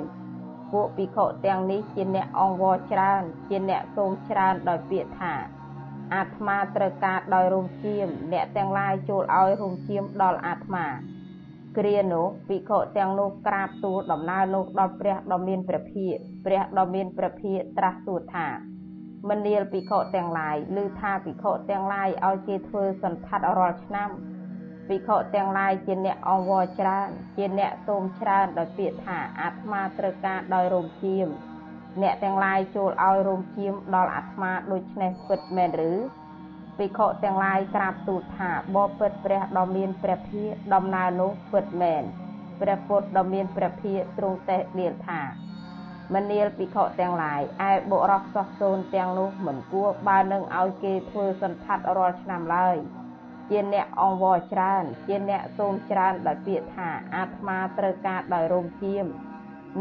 [0.71, 5.33] ពួកភិក្ខុទាំងនេះជាអ្នកអង្វរច្រើន ជាអ្នកសូមច្រើនដោយពាក្យថា
[6.13, 10.85] អាត្មាត្រូវការដោយរោមឈាមអ្នកទាំងឡាយចូលឲ្យរោមឈាមដល់អាត្មា
[11.77, 18.70] គ្រានោះភិក្ខុទាំងនោះក្រាបទូលដំណើរនោះដល់ព្រះដ៏មានព្រះភិក្ខព្រះដ៏មានព្រះភិក្ខត្រាស់សួរថា
[19.29, 24.09] មនាលភិក្ខុទាំងឡាយឬថាភិក្ខុទាំងឡាយឲ្យគេធ្វើសន្តាត់រាល់ឆ្នាំ
[24.87, 31.27] ភិក្ខុទាំងឡាយជាអ្នកអង្វរច្រើនជាអ្នកសូមច្រើនដោយពាក្យថាអាត្មាត្រូវការដោយរោមឈាម
[32.01, 35.91] អ្នកទាំងឡាយចូលឲ្យរោមឈាមដល់អាត្មាដូច្នេះពិតមែនឬ
[36.77, 42.03] ភិក្ខុទាំងឡាយក្រាបទូលថាបបិទ្ធព្រះដ៏មានព្រះភិក្ខដំណើរនោះពិតមែន
[42.61, 45.21] ព្រះពុទ្ធដ៏មានព្រះភិក្ខទ្រង់តេះលាលថា
[46.15, 52.77] មនាលភិក្ខុទាំងឡាយឯបុរសសោះសូនទាំងនោះមិនគួរបើនឹងឲ្យគេធ្វើសន្តាត់រាល់ឆ្នាំឡើយ
[53.49, 59.05] ជាអ្នកអង្វរច្រើន ជាអ្នកសូមច្រើនដោយពាក្យថាអាត្មាត្រូវការដោយរោមឈាម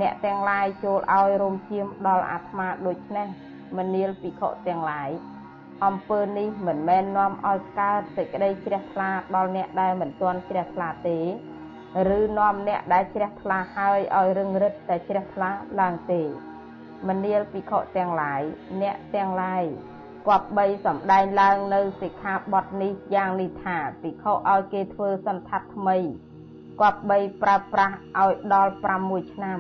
[0.01, 3.27] អ្នកទាំងឡាយចូលឲ្យរោមឈាមដល់អាត្មាដូច្នេះ
[3.79, 5.11] មនាលភិក្ខុទាំងឡាយ
[5.85, 11.19] អំពើនេះមិនមែននាំឲ្យកើតសេចក្តីជ្រះថ្លាដល់អ្នកដែលមិនទាន់ជ្រះថ្លាទេ
[12.17, 15.51] ឬនាំអ្នកដែលជ្រះថ្លាហើយឲ្យរឹងរិតតែជ្រះថ្លា
[15.81, 16.23] ឡើងទេ
[17.09, 18.43] មនាលភិក្ខុទាំងឡាយ
[18.81, 19.65] អ្នកទាំងឡាយ
[20.29, 25.97] គប្បីសំដែងឡើងនៅសិក្ខាបទនេះយ៉ាងនេះថាភិក្ខុឲ្យគេធ្វើសន្ធដ្ឋថ្មី
[26.81, 28.73] គប្បីប្រើប្រាស់ឲ្យដល់
[29.03, 29.59] 6ឆ្នាំ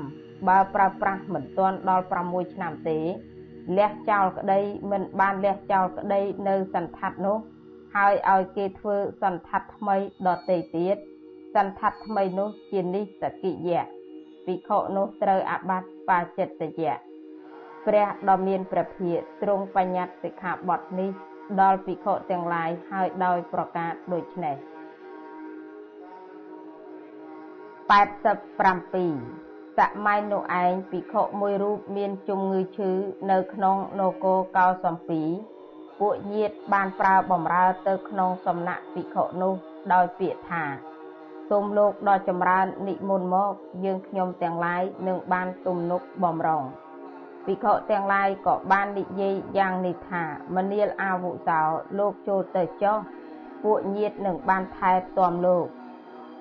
[0.48, 2.98] បើប្រើប្រាស់មិនទាន់ដល់6ឆ្នាំទេ
[3.78, 7.38] លះចោលក្តីមិនបានលះចោលក្តីនៅសន្ធដ្ឋនោះ
[7.96, 10.96] ហើយឲ្យគេធ្វើសន្ធដ្ឋថ្មីដទៃទៀត
[11.54, 13.82] សន្ធដ្ឋថ្មីនោះជានិសកិយៈ
[14.46, 16.94] ភិក្ខុនោះត្រូវអាបត្តិបាចិត្តយៈ
[17.86, 21.10] ព្រះដ៏មានព្រះភិយទ្រង់បញ្ញត្តិសិក្ខាបទនេះ
[21.60, 24.56] ដល់ភិក្ខុទាំងឡាយហើយដោយប្រកាសដូចនេះ
[27.90, 32.90] 87សម័យនោះឯងភិក្ខុមួយរូបមានជំងឺឈឺ
[33.30, 35.22] នៅក្នុងនគរកោសំពី
[36.00, 39.54] ពួកញាតបានប្រើបំរើទៅក្នុងសំណាក់ភិក្ខុនោះ
[39.92, 40.64] ដោយពាក្យថា
[41.50, 43.52] សូមលោកដ៏ចម្រើននិមន្តមក
[43.84, 46.62] យើងខ្ញុំទាំងឡាយនឹងបានទំនុកបំរុង
[47.44, 50.24] ភិក្ខុទាំងឡាយក៏បាននិយាយយ៉ាងនេះថា
[50.56, 51.60] មនាលអាវុសោ
[51.98, 52.96] លោកចូលទៅចុះ
[53.62, 55.66] ពួកញាតនឹងបានថែទាំលោក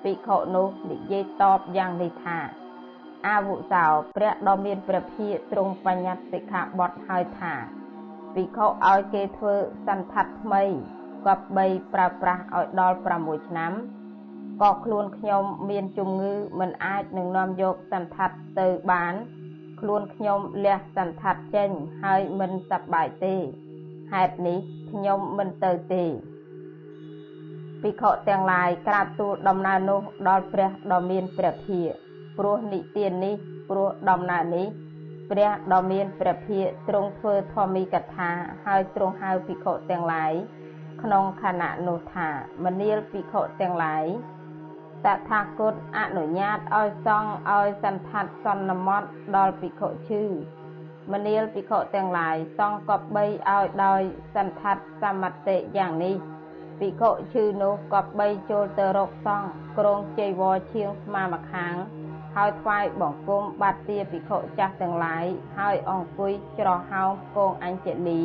[0.02, 2.38] ភិក្ខុនោះនិយាយតបយ៉ាងនេះថា
[3.28, 3.84] អាវុសោ
[4.16, 7.54] ព្រះដ៏មានព្រះភិយទ្រង់បញ្ញត្តិសិក្ខាបទហើយថា
[8.34, 9.54] ភិក្ខុឲ្យគេធ្វើ
[9.86, 10.62] សន្ធដ្ឋថ្មី
[11.26, 13.74] គប្បីប្រើប្រាស់ឲ្យដល់6ឆ្នាំ
[14.62, 19.14] ក៏ខ្លួនខ្ញុំមានជំងឺមិនអាចនឹងនាំយកសន្ធដ្ឋទៅបាន
[19.80, 21.70] ខ្លួនខ្ញុំលះសន្ធដ្ឋចេញ
[22.02, 23.34] ហើយមិនសប្បាយទេ
[24.12, 24.58] ហេតុនេះ
[24.90, 26.04] ខ្ញុំមិនទៅទេ
[27.82, 31.86] ភិក្ខុទាំងឡាយក្រាបទូលដំណើរនោះដល់ព្រះដ៏មានព្រះភិយ
[32.38, 33.34] ព្រោះនិទាននេះ
[33.70, 34.66] ព្រោះដំណើរនេះ
[35.30, 38.30] ព្រះដ៏មានព្រះភិយទ្រង់ធ្វើធម្មីកថា
[38.64, 40.32] ហើយទ្រង់ហៅភិក្ខុទាំងឡាយ
[41.02, 42.28] ក្នុងខណៈនោះថា
[42.64, 44.04] មនាលភិក្ខុទាំងឡាយ
[45.06, 50.22] តថាគតអនុញ្ញាតឲ្យសង់ឲ្យសន្ធដ្ឋសន្មត់ដល់ភិក្ខុឈឺ
[51.12, 54.02] មនាលភិក្ខុទាំងឡាយសង់កបីឲ្យដោយ
[54.34, 56.14] សន្ធដ្ឋសមតិយ៉ាងនេះ
[56.78, 59.46] ភិក្ខុឈឺនោះកបីចូលទៅរកសង់
[59.78, 61.74] ក្រងជ័យវរឈៀងស្មាម្ខាង
[62.36, 65.24] ហើយថ្វាយបង្គំបាត់ទាភិក្ខុចាស់ទាំងឡាយ
[65.58, 68.22] ហើយអង្គុយច្រហោមគងអញ្ជលី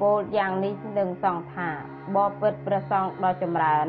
[0.00, 1.68] ពោលយ៉ាងនេះនឹងសង្ឃថា
[2.16, 3.86] បបិទ្ធព្រះសង្ឃដ៏ចម្រើន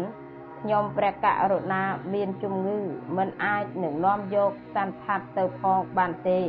[0.60, 2.80] ខ្ញុំព្រះករុណាមានជំងឺ
[3.18, 6.40] មិនអាចនឹងនាំយកសន្ធដ្ឋទៅផងបានទេ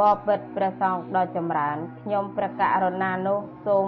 [0.00, 3.86] បបិទ្ធព្រះសង្ឃដ៏ចម្រើនខ្ញុំព្រះករុណានោះសូម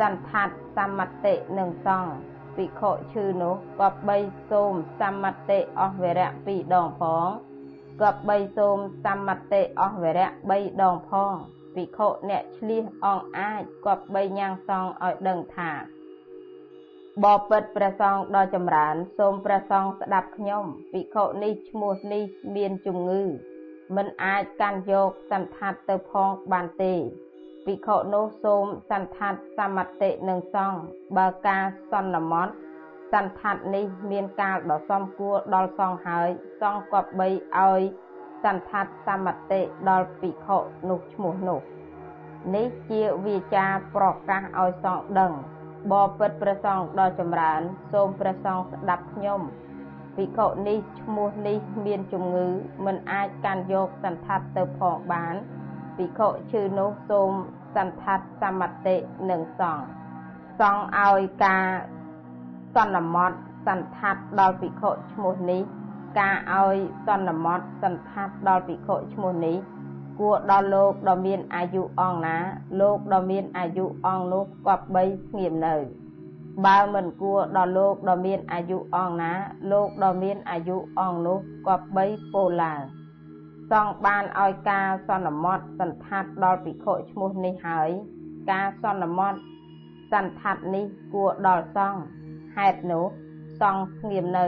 [0.00, 2.12] សន្ធដ្ឋសមតិនឹងសង្ឃ
[2.56, 4.18] ភិក្ខុឈឺនោះក៏បី
[4.50, 7.26] សូមសមតិអស់វរៈ2ដងផង
[8.02, 11.34] ក៏បីសូមសមតិអស់វរៈ3ដងផង
[11.74, 15.70] ភិក្ខុអ្នកឆ្លៀសអងអាចក៏បីញ៉ាំងសង្ឃឲ្យដឹងថា
[17.24, 22.22] បបិទ្ធព្រះសង្ឃដ៏ចម្រើន សូមព្រះសង្ឃស្ដាប់ខ្ញុំភិក្ខុនេះឈ្មោះនេះ
[22.56, 23.22] មានជំងឺ
[23.96, 26.94] មិនអាចកាន់យកសន្តានទៅផងបានទេ
[27.66, 30.80] ភិក្ខុនោះសូមសន្តានសមតិនឹងសង្ឃ
[31.16, 32.52] បើការសន្មត់
[33.12, 36.28] សន្តាននេះមានកាលដ៏សមគួរដល់សង្ឃហើយ
[36.60, 37.80] សង្ឃគប្បីឲ្យ
[38.44, 41.60] សន្តានសមតិដល់ភិក្ខុនោះឈ្មោះនោះ
[42.54, 45.32] នេះជាវាចាប្រកាសឲ្យសង្ឃដឹង
[45.92, 47.60] បបិទ្ធព្រះសង្ឃដ៏ចម្រើន
[47.92, 49.40] សូមព្រះសង្ឃស្ដាប់ខ្ញុំ
[50.16, 52.46] ភិក្ខុនេះឈ្មោះនេះមានជំងឺ
[52.86, 55.34] មិនអាចកាន់យកសន្តាត់ទៅផងបាន
[55.96, 57.30] ភិក្ខុឈឺនោះសូម
[57.76, 58.96] សន្តាត់សមតិ
[59.30, 59.86] និងសង្ឃ
[60.60, 61.66] សង្ឃឲ្យការ
[62.76, 65.62] សន្មត់សន្តាត់ដល់ភិក្ខុឈ្មោះនេះ
[66.20, 66.76] ការឲ្យ
[67.08, 69.56] សន្មត់សន្តាត់ដល់ភិក្ខុឈ្មោះនេះ
[70.20, 72.36] គួរដល់លោកដ៏មានអាយុអង្គណា
[72.80, 75.76] លោកដ៏មានអាយុអង្គនោះគប្បីស្ងៀមនៅ
[76.66, 79.32] បើមិនគួរដល់លោកដ៏មានអាយុអង្គណា
[79.72, 82.80] លោកដ៏មានអាយុអង្គនោះគប្បីពោលឡើង
[83.70, 87.90] សង្ឃបានឲ្យការសន្មត់សន្តាត់ដល់ភិក្ខុឈ្មោះនេះហើយ
[88.50, 89.38] ការសន្មត់
[90.12, 92.02] សន្តាត់នេះគួរដល់សង្ឃ
[92.56, 93.04] ហេតុនោះ
[93.60, 94.46] សង្ឃស្ងៀមនៅ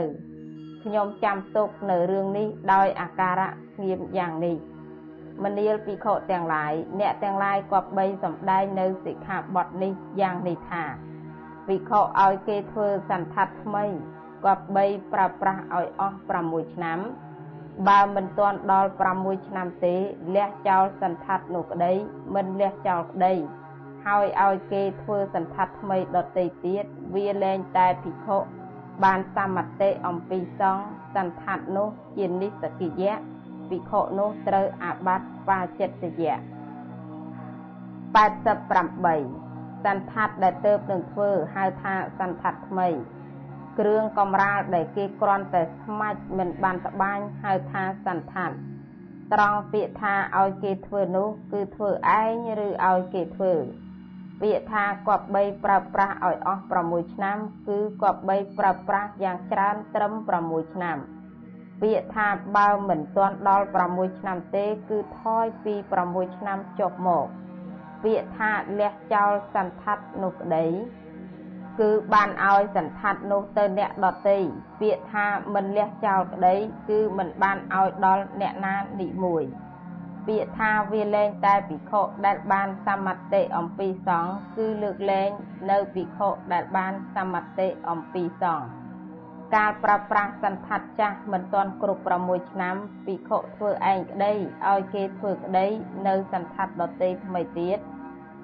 [0.83, 4.57] ខ្ញុំចាំទុកនៅរឿងនេះដោយអាការៈស្ងៀមយ៉ាងនេះ
[5.43, 10.83] មនាលភិក្ខុទាំងឡាយអ្នកទាំងឡាយគប្បីសំដែងនៅសិក្ខាបទនេះយ៉ាងនេះថា
[11.67, 13.85] ភិក្ខុឲ្យគេធ្វើសន្ធដ្ឋថ្មី
[14.45, 16.99] គប្បីប្រើប្រាស់ឲ្យអស់6ឆ្នាំ
[17.87, 19.95] បើមិនទាន់ដល់6ឆ្នាំទេ
[20.35, 21.93] លះចោលសន្ធដ្ឋនោះក្តី
[22.35, 23.33] មិនលះចោលក្តី
[24.05, 28.37] ហើយឲ្យគេធ្វើសន្ធដ្ឋថ្មីដទៃទៀតវាលែងតែភិក្ខុ
[29.03, 33.15] បានសមតិអំពីសង្ឃសន្ធដ្ឋនោះជានិស្សកិយៈ
[33.69, 36.35] ភិក្ខុនោះត្រូវអាបត្តិបាចិត្តយៈ
[38.15, 42.87] 88សន្តាត់ដែលទៅនឹងធ្វើហៅថាសន្តាត់ថ្មី
[43.79, 48.55] គ្រឿងកំរាលដែលគេគ្រាន់តែស្មាច់មិនបានត្បាញហៅថាសន្តាត់
[49.33, 51.89] ត្រង់ពាក្យថាឲ្យគេធ្វើនោះ គឺធ្វើ
[52.19, 53.53] ឯងឬឲ្យគេធ្វើ
[54.41, 57.37] ពាក្យថាគប្បីប្រើប្រាស់ឲ្យអស់6ឆ្នាំ
[57.67, 60.97] គឺគប្បីប្រើប្រាស់យ៉ាងច្រើនត្រឹម6ឆ្នាំ
[61.81, 67.25] ពាក្យថាបើមិនទាន់ដល់6ឆ្នាំទេ គឺថយពី6ឆ្នាំចុះមក
[68.03, 70.65] ពាក្យថាលះចោលសន្តាត់នោះក្តី
[71.79, 74.39] គឺបានឲ្យសន្តាត់នោះទៅអ្នកដតី
[74.81, 76.55] ពាក្យថាមិនលះចោលក្តី
[76.89, 79.43] គឺមិនបានឲ្យដល់អ្នកណានិមួយ
[80.27, 85.29] ពាក្យថាវាលែងតែភិក្ខុដែលបានសមតិអំពីសង្ឃគឺលើកលែង
[85.71, 88.67] នៅភិក្ខុដែលបានសមតិអំពីសង្ឃ
[89.55, 92.75] ការប្រើប្រាស់សន្តាត់ចាស់មិនទាន់គ្រប់6ឆ្នាំ
[93.05, 94.33] ភិក្ខុធ្វើឯងក្តី
[94.69, 95.67] ឲ្យគេធ្វើក្តី
[96.07, 97.77] នៅសន្តាត់ដតីថ្មីទៀត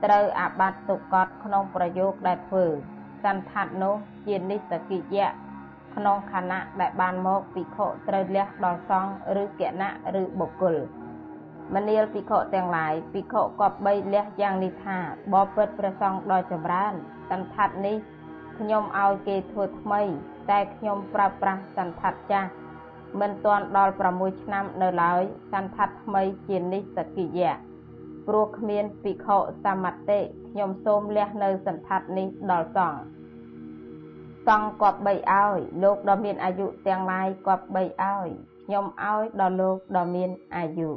[0.03, 2.65] ត្រូវអាបត្តិទុកតក្នុងប្រយោគដែលធ្វើ
[3.23, 3.95] សន្តាត់នោះ
[4.25, 5.29] ជានិស្សកិយៈ
[5.95, 9.91] ក្នុងខណៈដែលបានមកភិក្ខុត្រូវលះដល់សង្ឃឬគណៈ
[10.21, 10.75] ឬបុគ្គល
[11.75, 14.97] មនាលភិក្ខុទាំងឡាយភិក្ខុគប្បីលះយ៉ាងនេះថា
[15.33, 16.93] បបិទ្ធព្រះសង្ឃដ៏ចម្រើន
[17.29, 17.97] សន្តាត់នេះ
[18.57, 20.01] ខ្ញុំឲ្យគេធ្វើថ្មី
[20.49, 22.49] តែខ្ញុំប្រើប្រាស់សន្តាត់ចាស់
[23.19, 25.21] មិនទាន់ដល់6ឆ្នាំនៅឡើយ
[25.53, 27.53] សន្តាត់ថ្មីជានិស្សកិយៈ
[28.27, 30.19] ព្រោះគ្មានភិក្ខុសមតិ
[30.49, 33.01] ខ្ញុំសូមលះនៅសន្តាត់នេះដល់សង្ឃ
[34.47, 38.27] សង្ឃគប្បីឲ្យលោកដ៏មានអាយុទាំងឡាយគប្បីឲ្យ
[38.65, 40.89] ខ្ញុំឲ្យដល់លោកដ៏មានអាយុ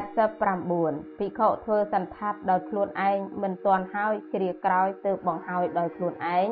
[0.00, 6.48] 89ភិក្ខុធ្វើសន្តាត់ដោយខ្លួនឯងមិនទាន់ហើយគ្រាក្រោយទើបបង្ហើយដោយខ្លួនឯង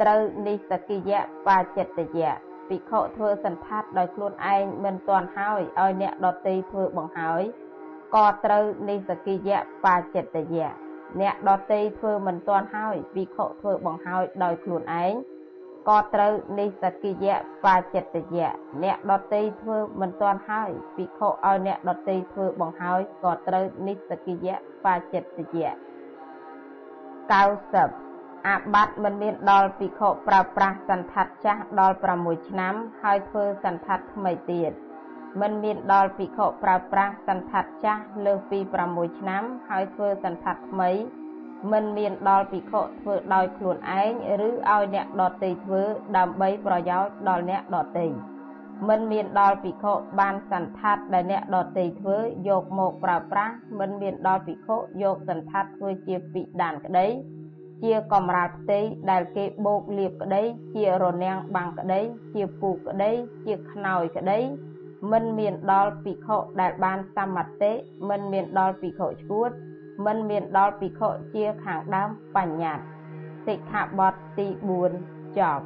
[0.00, 2.32] ត្រូវនិស្សកិយៈបាចិត្តយៈ
[2.68, 7.42] ភិក្ខុធ្វើសន្តាត់ដោយខ្លួនឯងមិនទាន់ហើយឲ្យអ្នកដតីធ្វើបង្ហើយ
[8.14, 10.70] ក៏ត្រូវនិស្សកិយៈបាចិត្តយៈ
[11.20, 15.14] អ្នកដតីធ្វើមិនទាន់ហើយភិក្ខុធ្វើបង្ហើយដោយខ្លួនឯង
[15.88, 17.36] ក៏ត្រូវនិស្សកិយៈ
[17.66, 18.50] បាចិត្តយៈ
[18.82, 25.70] អ្នកដតីធ្វើមិនទាន់ហើយភិក្ខុឲ្យអ្នកដតីធ្វើបង្ហើយក៏ត្រូវនិស្សកិយៈបាចិត្តយៈ
[27.30, 28.09] 90
[28.48, 34.72] អាបត្តិមិនមានដល់ភិក្ខុប្រើប្រាស់សន្តាត់ចាស់ដល់6ឆ្នាំ ហើយធ្វើសន្តាត់ថ្មីទៀត
[35.40, 38.58] មិនមានដល់ភិក្ខុប្រើប្រាស់សន្តាត់ចាស់លើសពី
[38.90, 40.90] 6ឆ្នាំ ហើយធ្វើសន្តាត់ថ្មី
[41.72, 44.12] មិនមានដល់ភិក្ខុធ្វើដោយខ្លួនឯង
[44.46, 45.82] ឬឲ្យអ្នកដតីធ្វើ
[46.16, 48.08] ដើម្បីប្រយោជន៍ដល់អ្នកដតី
[48.88, 52.18] មិនមានដល់ភិក្ខុបានសន្តាត់ដែលអ្នកដតីធ្វើ
[52.48, 57.06] យកមកប្រើប្រាស់មិនមានដល់ភិក្ខុយកសន្តាត់ធ្វើជាពិដានក្តី
[57.82, 60.42] ជាកំរាលផ្ទៃដែលគេបោកលាបក្តី
[60.74, 62.00] ជារនាំងបាំងក្តី
[62.34, 63.10] ជាពូកក្តី
[63.46, 64.38] ជាខ្នើយក្តី
[65.12, 67.72] មិនមានដល់ភិក្ខុដែលបានសមតិ
[68.08, 69.50] មិនមានដល់ភិក្ខុឈួត
[70.06, 72.84] មិនមានដល់ភិក្ខុជាខាងដើមបញ្ញត្តិ
[73.46, 74.46] សិក្ខាបទទី
[74.92, 75.64] 4ចប់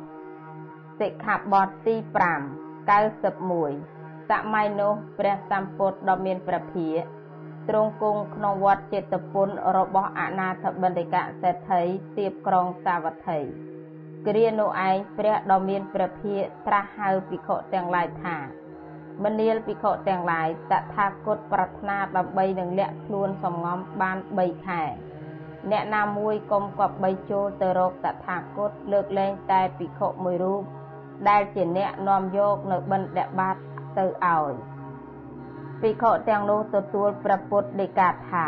[1.01, 7.07] សិក្ខាបទទី5 91សម័យនោះព្រះសម្ពុទ្ធដ៏មានព្រះភិក្ខ
[7.69, 11.83] ទ្រង់គង់ក្នុងវត្តចេតពុនរបស់អនាថបណ្ឌិកសេដ្ឋី
[12.19, 13.39] ទៀបក្រុងសាវត្ថី
[14.27, 18.37] គ្រានោះឯងព្រះដ៏មានព្រះភិក្ខត្រាស់ហៅភិក្ខុទាំងឡាយថា
[19.25, 24.83] មនាលភិក្ខុទាំងឡាយតថាគតប្រាថ្នាដើម្បីនឹងលាក់ខ្លួនសំងំបាន3ខែ
[25.71, 30.63] អ្នកណាមួយកុំគប្បីចូលទៅរកតថាគតលើកលែងតែភិក្ខុមួយរូប
[31.29, 33.57] ដែលជាអ្នកនាំយកនៅបិណ្ឌបាត
[33.99, 34.74] ទៅឲ្យ
[35.85, 38.47] ភិក្ខុទាំងនោះទទួលព្រះពុទ្ធដីកាថា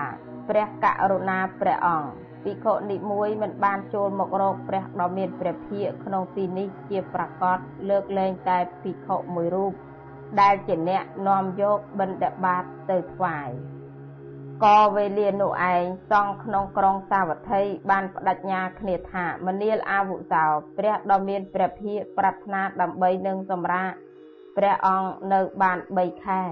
[0.49, 2.11] ព្រះករុណាព្រះអង្គ
[2.45, 7.59] ភិក្ខុនីមួយមិនបានចូលមករកព្រះដ៏មានព្រះភិក្ខក្នុងទីនេះជាប្រកប
[7.89, 9.73] លើកលែងតែភិក្ខុមួយរូប
[10.41, 13.49] ដែលជាអ្នកនាំយកបិណ្ឌបាតទៅថ្វាយ
[14.65, 20.45] ក៏វេលានោះឯងសង់ក្នុងក្រុងសាវត្ថីបានបដិញ្ញាគ្នាថាមនាលអាវុសោ
[20.79, 23.93] ព្រះដ៏មានព្រះភិក្ខប្រាថ្នាដើម្បីនឹងសម្រាក
[24.57, 26.45] ព្រះអង្គនៅបាន3ខែ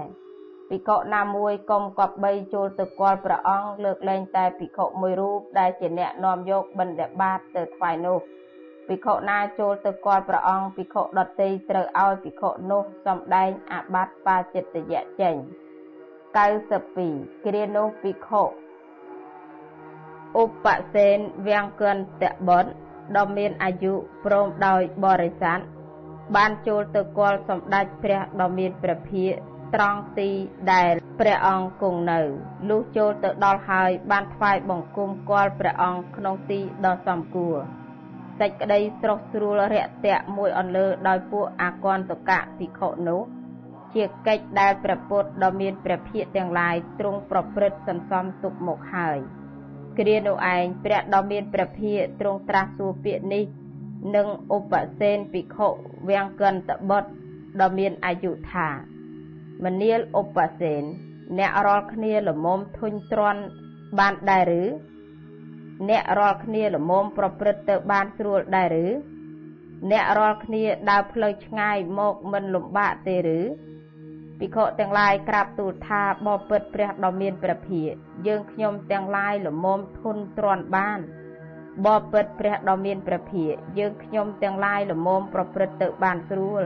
[0.69, 8.17] ភិក្ខុណាមួយកុំគប្បីចូលទៅគាល់ព្រះអង្គលើកលែងតែភិក្ខុមួយរូបដែលជាអ្នកនាំយកបិណ្ឌបាតទៅថ្វាយនោះ
[8.87, 15.35] ភិក្ខុណាចូលទៅគាល់ព្រះអង្គភិក្ខុដតីត្រូវឲ្យភិក្ខុនោះសំដែងអាបត្តិបាចិត្តយៈចេញ
[16.65, 18.43] 92គ្រានោះភិក្ខុ
[20.41, 22.71] ឧបសេនវាំងកន្តបុត្រ
[23.17, 23.93] ដ៏មានអាយុ
[24.25, 25.59] ព្រមដោយបរិស័ទ
[26.35, 30.29] បានចូលទៅគាល់សម្ដេចព្រះដ៏មានព្រះភិក្ខ ត្រង់ទី
[30.73, 32.19] ដែលព្រះអង្គគង់នៅ
[32.69, 37.57] លុះចូលទៅដល់ហើយបានថ្វាយបង្គំគាល់ព្រះអង្គក្នុងទីដ៏សំគួរ
[38.39, 43.21] សេចក្តីស្រស់ស្រួលរាក់ទាក់មួយអន្លើដោយពួកអាគន្តកៈភិក្ខុនោះ
[43.93, 49.19] ជាកិច្ចដែលព្រះពុទ្ធដ៏មានព្រះភិក្ខទាំងឡាយទ្រង់ប្រព្រឹត្តសន្សំទុកមកហើយ
[49.99, 53.43] គ្រានោះឯងព្រះដ៏មានព្រះភិក្ខទ្រង់ត្រាស់សួរពាក្យនេះ
[54.15, 55.67] នឹងឧបសេនភិក្ខុ
[56.09, 57.09] វាំងកន្តបុត្រ
[57.61, 58.67] ដ៏មានអាយុថា
[59.63, 60.83] មនាលឧបសេន
[61.37, 63.41] អ្នករាល់គ្នាលមមធុញទ្រាន់
[63.99, 64.63] បានដែរឬ
[65.89, 68.87] អ្នករាល់គ្នាលមមប្រព្រឹត្តទៅបានស្រួលដែរឬ
[69.91, 73.39] អ្នករាល់គ្នាដើរផ្លូវឆ្ងាយមកមិនលំបាកទេឬ
[74.39, 77.95] ភិក្ខុទាំងឡាយក្រាបទូលថាបបិទ្ធព្រះដ៏មានព្រះភិក្ខ
[78.27, 80.99] យើងខ្ញុំទាំងឡាយលមមធន់ទ្រាន់បាន
[81.85, 86.63] បបិទ្ធព្រះដ៏មានព្រះភិក្ខយើងខ្ញុំទាំងឡាយលមមប្រព្រឹត្តទៅបានស្រួល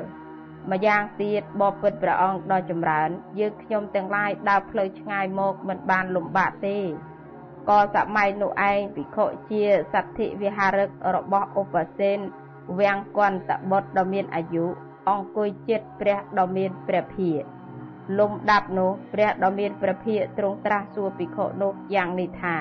[0.72, 6.78] ម្យ៉ាងទៀតបបិទ្ធព្រះអង្គដ៏ចម្រើន យើងខ្ញុំទាំងឡាយដើរផ្លូវឆ្ងាយមកមិនបានលំបាកទេ
[7.70, 12.18] ក៏សម័យនោះឯងភិក្ខុជាសទ្ធិវិហារឹករបស់ឧបសេន
[12.80, 14.66] វាំងគន្តបុត្រដ៏មានអាយុ
[15.10, 17.46] អង្គុយចិត្តព្រះដ៏មានព្រះភិក្ខ
[18.20, 22.56] លំដាប់នោះព្រះដ៏មានព្រះភិក្ខទ្រង់ត្រាស់សួរភិក្ខុនោះយ៉ាងនេះថា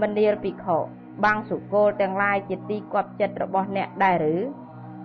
[0.00, 0.78] មនាលភិក្ខុ
[1.24, 4.36] បាំងសុគលទាំងឡាយជាទីគាប់ចិត្តរបស់អ្នកដែរឬ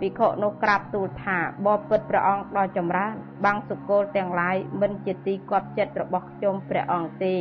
[0.02, 7.36] ភិក្ខុនោះក្រាបទូលថាបបិទ្ធព្រះអង្គដ៏ចម្រើនបាំងសុគលទាំងឡាយមិនជាទីគាប់ចិត្តរបស់ខ្ញុំព្រះអង្គទេ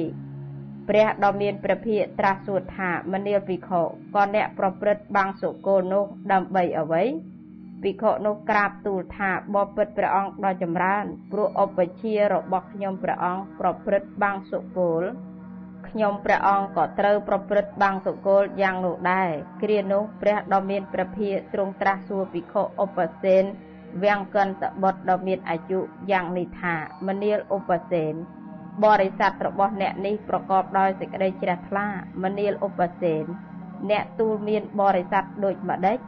[0.89, 3.83] ព្រះដ៏មានព្រះភិក្ខត្រាស់សួរថាមនាលភិក្ខុ
[4.15, 7.03] ក៏អ្នកប្រព្រឹត្តបាំងសុគលនោះដើម្បីអ្វី
[7.83, 15.03] ភិក្ខុនោះក្រាបទូលថាបបិទ្ធព្រះអង្គដ៏ចម្រើនព្រោះឧបជារបស់ខ្ញុំព្រះអង្គប្រព្រឹត្តបាំងសុគល
[15.91, 19.31] ខ្ញុំព្រះអង្គក៏ត្រូវប្រព្រឹត្តបាំងសុគលយ៉ាងនោះដែរ
[19.63, 23.45] គ្រានោះព្រះដ៏មានព្រះភិក្ខទ្រង់ត្រាស់សួរភិក្ខុឧបសេន
[24.03, 25.81] វាំងកន្តបុត្រដ៏មានអាយុ
[26.11, 26.75] យ៉ាងនេះថា
[27.07, 28.13] មនាលឧបសេន
[28.85, 31.87] បរិស័ទរបស់អ្នកនេះប្រកបដោយសេចក្តីជ្រះថ្លា
[32.23, 33.25] មនាលឧបសេន
[33.91, 35.99] អ្នកទូលមានបរិស័ទដូចម្ដេច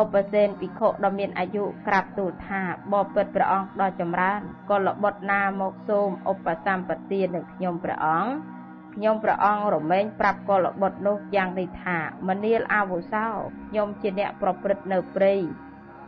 [0.00, 2.60] ឧបសេនភិក្ខុដ៏មានអាយុក្រាបទូលថា
[2.92, 4.40] បបិទ្ធព្រះអង្គដ៏ចម្រើន
[4.70, 8.55] កុលបុត្រណាមកសូមឧបសម្បទានឹងខ្ញុំព្រះអង្គ
[8.96, 13.26] ខ្ញុំព្រះអង្គរមែងប្រាប់កុលបុត្រនោះយ៉ាងនេះថាមនាលអាវុសោ
[13.68, 15.34] ខ្ញុំជាអ្នកប្រព្រឹត្តនៅព្រៃ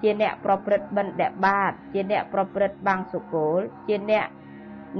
[0.02, 4.26] ជាអ្នកប្រព្រឹត្តបិណ្ឌបាត ជាអ្នកប្រព្រឹត្តបាំងសុគលជាអ្នក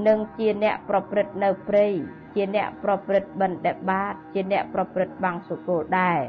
[0.07, 1.87] និងជាអ្នកប្រព្រឹត្តនៅព្រៃ
[2.35, 6.19] ជាអ្នកប្រព្រឹត្តបិណ្ឌបាត ជាអ្នកប្រព្រឹត្តបាំងសុគលដែរ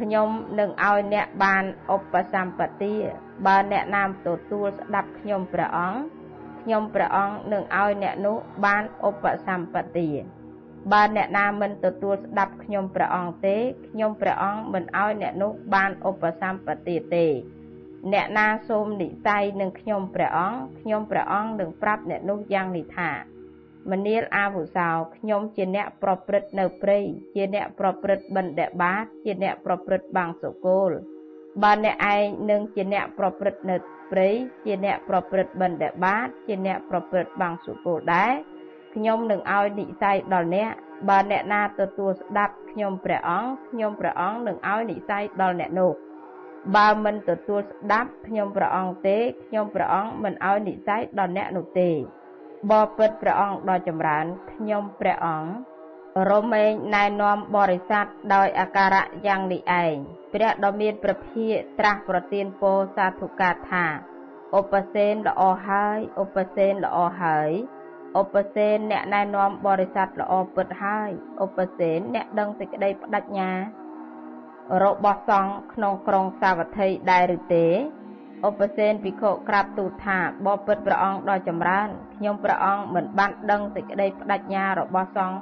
[0.00, 0.28] ខ្ញុំ
[0.58, 1.64] នឹងឲ្យអ្នកបាន
[1.94, 2.94] ឧបសម្បទា
[3.46, 6.00] បើអ្នកណាមទទួលស្ដាប់ខ្ញុំព្រះអង្គ
[6.62, 10.08] ខ្ញុំព្រះអង្គនឹងឲ្យអ្នកនោះបានឧបសម្បទា
[10.92, 13.56] បើអ្នកណាមិនទទួលស្ដាប់ខ្ញុំព្រះអង្គទេ
[13.88, 17.26] ខ្ញុំព្រះអង្គមិនឲ្យអ្នកនោះបានឧបសម្បទាទេ
[18.12, 23.10] អ្នកណាសូមនិស័យនឹងខ្ញុំព្រះអង្គខ្ញុំព្រះអង្គនឹងប្រាប់អ្នកនោះយ៉ាងនេះថា
[23.90, 26.98] មនាលអាវុសោខ្ញុំជាអ្នកប្រព្រឹត្តនៅព្រៃ
[27.34, 30.90] ជាអ្នកប្រព្រឹត្តបិណ្ឌបាតជាអ្នកប្រព្រឹត្តបាំងសុគល
[31.62, 33.76] បើអ្នកឯងនឹងជាអ្នកប្រព្រឹត្តនៅ
[34.12, 34.28] ព្រៃ
[34.64, 38.32] ជាអ្នកប្រព្រឹត្តបិណ្ឌបាតជាអ្នកប្រព្រឹត្តបាំងសុគលដែរ
[38.94, 40.70] ខ្ញុំនឹងឲ្យនិស័យដល់អ្នក
[41.08, 45.92] បើអ្នកណាទទួលស្ដាប់ខ្ញុំព្រះអង្គខ្ញុំព្រះអង្គនឹងឲ្យនិស័យដល់អ្នកនោះ
[46.76, 51.90] បើមិនទទួលស្ដាប់ខ្ញុំព្រះអង្គទេខ្ញុំព្រះអង្គមិនឲ្យនិស័យដល់អ្នកនោះទេ
[52.70, 55.50] បបិទ្ធព្រះអង្គដ៏ចម្រើនខ្ញុំព្រះអង្គ
[56.30, 59.94] រមែងណែនាំបរិស័ទដោយអាការៈយ៉ាងនេះឯង
[60.34, 63.86] ព្រះដ៏មានព្រះភិក្ខត្រាស់ប្រទានពរសាធុការថា
[64.58, 67.50] ឧបសេនល្អហើយឧបសេនល្អហើយ
[68.20, 71.10] ឧបសេនអ្នកណែនាំបរិស័ទល្អពិតហើយ
[71.44, 73.50] ឧបសេនអ្នកដឹងសេចក្តីបដិញ្ញា
[74.84, 77.66] របស់សង្ឃក្នុងក្រុងសាវត្ថីដែរឬទេ
[78.46, 85.38] ឧបសេនភិក្ខុក្រាបទូលថាបបិទ្ធព្រះអង្គដ៏ចម្រើនខ្ញុំព្រះអង្គមិនបានដឹងសេចក្តីបដិញ្ញារបស់សង្ឃ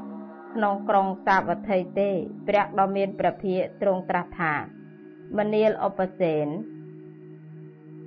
[0.54, 2.10] ក្នុងក្រុងសាវត្ថីទេ
[2.48, 4.54] ព្រះដ៏មានព្រះភិក្ខទ្រង់ត្រាស់ថា
[5.38, 6.46] មនាលឧបសេន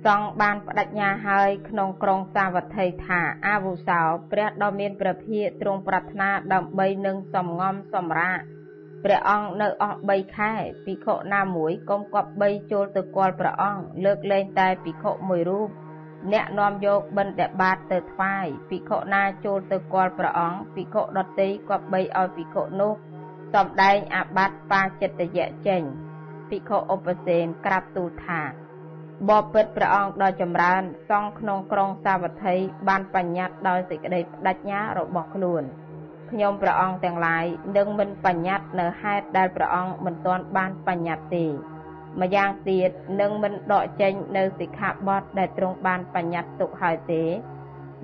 [0.06, 4.00] សង្ឃបានបដិញ្ញាហើយក្នុងក្រុងសាវត្ថីថាអាវុសោ
[4.32, 8.38] ព្រះដ៏មានព្រះភិក្ខទ្រង់ប្រាថ្នាដើម្បីនឹងសំងំសម្រាក
[9.04, 10.52] ព្រះអង្គនៅអស់3ខែ
[10.84, 15.68] ភិក្ខុណាមួយកុំគប់3ចូលទៅគាល់ព្រះអង្គលើកលែងតែភិក្ខុមួយរូប
[16.32, 22.92] អ្នកនាំយកបិណ្ឌបាតទៅថ្វាយភិក្ខុណាចូលទៅគាល់ព្រះអង្គភិក្ខុដតីគប្បីឲ្យភិក្ខុនោះ
[23.54, 25.82] សំដែងអាបត្តិបាចិត្តយៈចេញ
[26.48, 28.65] ភិក្ខុឧបសេនក្រាបទូលថា
[29.30, 32.54] បបិទ្ធព្រះអង្គដ៏ចម្រើន សង់ក្នុងក្រុងសាវត្ថី
[32.88, 35.62] បានបញ្ញត្តិដោយសេចក្តីបដិញ្ញារបស់ខ្លួន
[36.30, 37.44] ខ្ញុំព្រះអង្គទាំងឡាយ
[37.76, 41.46] នឹងមិនបញ្ញត្តិនៅហេតុដែលព្រះអង្គមិនទាន់បានបញ្ញត្តិទេ
[42.20, 42.90] ម្យ៉ាងទៀត
[43.20, 47.24] នឹងមិនដកចេញនៅសិក្ខាបទដែលទ្រង់បានបញ្ញត្តិទុកហើយទេ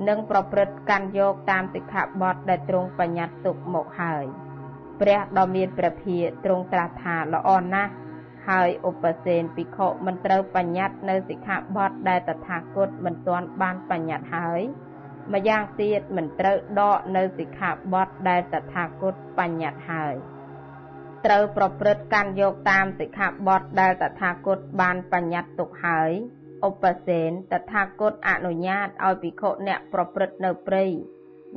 [0.09, 4.25] នឹងប្រព្រឹត្តកាន់យកតាមសិក្ខាបទដែលទ្រង់បញ្ញត្តិទុកមកហើយ
[5.01, 7.93] ព្រះដ៏មានព្រះភិក្ខទ្រង់ត្រាស់ថាល្អណាស់
[8.49, 14.61] ហើយឧបសេនភិក្ខុមិនត្រូវបញ្ញត្តិនៅសិក្ខាបទដែលតថាគតមិនទាន់បានបញ្ញត្តិហើយ
[15.33, 20.15] ម្យ៉ាងទៀតមិនត្រូវដកនៅសិក្ខាបទដែលតថាគតបញ្ញត្តិហើយ
[21.27, 26.11] ត្រូវប្រព្រឹត្តកាន់យកតាមសិក្ខាបទដែលតថាគតបានបញ្ញត្តិទុកហើយ
[26.69, 30.85] ឧបសេនតថាគតអនុញ្ញាតឲ្យភិក្ខុអ្នកប្រព្រឹត្តនៅព្រៃ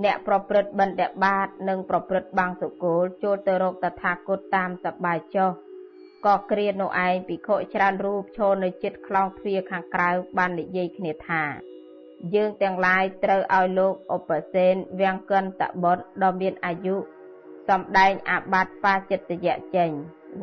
[0.03, 5.51] អ្នកប្រព្រឹត្តបន្តិបាតនិងប្រព្រឹត្តបាងសុគលចូលទៅរកតថាគតតាមសបាយចុះ
[6.26, 11.43] ក៏គ្រានោះឯងភិក្ខុច្រើនរូបឈរនៅចិត្តខ្លោងទ្វារខាងក្រៅបាននិយាយគ្នាថា
[12.36, 16.95] យើងទាំងឡាយត្រូវឲ្យលោកឧបសេនវាំងកិនតបុតដ៏មានអាយុ
[17.67, 19.89] សំដែងអាបត្តិបាចិត្តយៈចេញ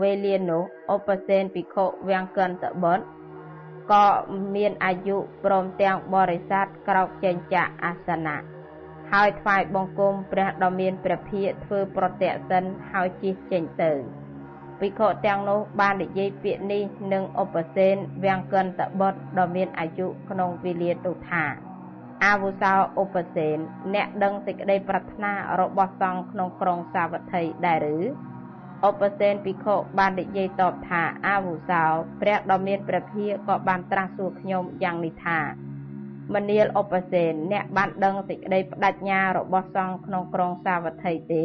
[0.01, 0.63] វេលានោះ
[0.95, 3.01] ឧបសេនភិក្ខុវាំងកិនតបុត
[3.93, 4.07] ក៏
[4.55, 8.43] មានអាយុព្រមទាំងបរិស័ទក្រោកចេញចាកអាសនៈ
[9.13, 13.93] ហើយថ្វាយបង្គំព្រះដ៏មានព្រះភិក្ខធ្វើប្រតិសិនហើយជិះចេញទៅ
[14.81, 17.95] ភិក្ខុទាំងនោះបាននិយាយពាក្យនេះនឹងឧបសេន
[18.25, 21.45] វាំងកិនតបុតដ៏មានអាយុក្នុងវេលានោះថា
[22.25, 23.57] អាវុសោឧបសេន
[23.95, 27.99] អ្នកដឹងសេចក្តីប្រាថ្នារបស់សង្ឃក្នុងក្រុងសាវត្ថីដែរឬ
[28.89, 31.83] ឧបសេនភិក្ខុបាននិយាយតបថាអាវុសោ
[32.21, 35.41] ព្រះដ៏មានព្រះភិក្ខក៏បានត្រាស់សួរខ្ញុំយ៉ាងនេះថា
[36.35, 41.45] មនាលឧបសេនអ្នកបានដឹងសេចក្តីបដិញ្ញារបស់សង្ឃក្នុងក្រុងសាវត្ថីទេ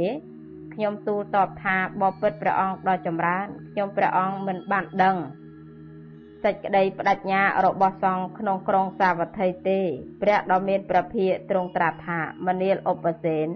[0.80, 5.16] ខ្ញុំទូលតបថាបបិទ្ធព្រះអង្គដ៏ចម្រើនខ្ញុំព្រះអង្គមិនបានដឹង
[6.44, 9.80] សេចក្តីបដិញ្ញារបស់សង្ឃក្នុងក្រុងសាវត្ថីទេ
[10.22, 13.48] ព្រះដ៏មានព្រះភិក្ខទ្រង់ត្រាស់ថាមនាលឧបសេន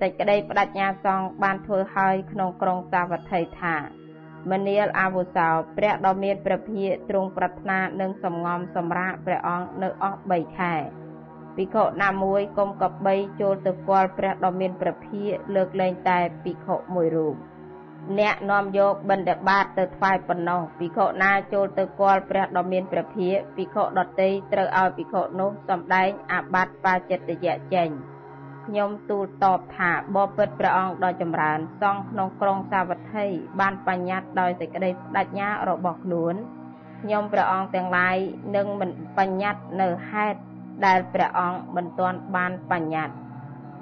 [0.00, 3.76] សេចក្តីបដិញ្ញាសង្ឃបានធ្វើឲ្យក្នុងក្រុងសាវត្ថីថា
[4.50, 10.74] មនាលអាវុសោព្រះដ៏មានព្រះភិក្ខទ្រង់ប្រាថ្នានឹងសំងំសម្រាកព្រះអង្គនៅអស់3ខែ
[11.56, 17.36] ភិក្ខុណាមួយកុំកបីចូលទៅគាល់ព្រះដ៏មានព្រះភិក្ខលើកលែងតែភិក្ខុមួយរូប
[18.18, 27.88] អ្នកនាំយកបិណ្ឌបាតទៅថ្វាយប៉ុណ្ណោះភិក្ខុណាចូលទៅគាល់ព្រះដ៏មានព្រះភិក្ខភិក្ខុដតីត្រូវឲ្យភិក្ខុនោះសម្ដែងអាបត្តិបាចិត្តយៈចេញ
[28.66, 33.26] ខ្ញុំទូលតបថាបបិទ្ធព្រះអង្គដ៏ចម្រើនសង់ក្នុងក្រុងសាវត្ថី
[33.60, 36.34] បានបញ្ញត្តិដោយសេចក្តីបដិញ្ញារបស់ខ្លួន
[37.02, 38.16] ខ្ញុំព្រះអង្គទាំងឡាយ
[38.56, 40.38] នឹងមិនបញ្ញត្តិនៅហេតុ
[40.86, 43.14] ដែលព្រះអង្គមិនទាន់បានបញ្ញត្តិ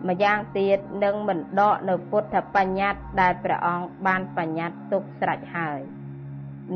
[0.08, 5.80] ម្យ៉ាងទៀតនឹងមិនដកនៅពុទ្ធបញ្ញត្តិដែលព្រះអង្គបានបញ្ញត្តិទុកស្រេចហើយ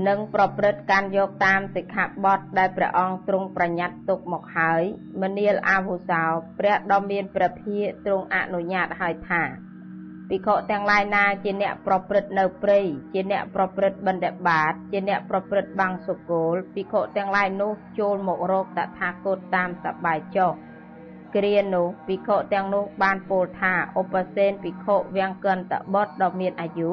[0.08, 4.82] និងប្រព្រឹត្តការយកតាមសិក្ខាបទដែលព្រះអង្គទ្រង់ប្រញាត់ទុកមកហើយ
[5.22, 6.24] មនាលអាវុសោ
[6.58, 9.42] ព្រះដ៏មានព្រះភិក្ខទ្រង់អនុញ្ញាតហើយថា
[10.30, 12.80] ភិក្ខុទាំងឡាយណាជាអ្នកប្រព្រឹត្តនៅព្រៃ
[13.12, 20.52] ជាអ្នកប្រព្រឹត្តបណ្ឌបាតជាអ្នកប្រព្រឹត្តបាំងសុគលភិក្ខុទាំងឡាយនោះចូលមករកតថាគតតាមសបាយចុះ
[21.34, 26.90] គ្រានោះភិក្ខុទាំងនោះបានពោលថាឧបសេនភិក្ខុវាំងកិនតបុតដ៏មានអាយុ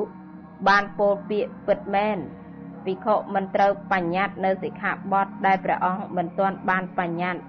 [0.67, 2.17] បានពោលពាក្យពិតមែន
[2.85, 7.41] ភិក្ខុមិនត្រូវបញ្ញត្តិនៅសិក្ខាបទដែលព្រះអង្គមិនទាន់បានបញ្ញត្តិ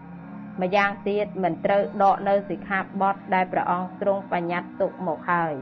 [0.61, 5.55] ម្យ៉ាងទៀតមិនត្រូវដកនៅសិក្ខាបទដែលព្រះអង្គទ្រង់បញ្ញត្តិទុកមកហើយ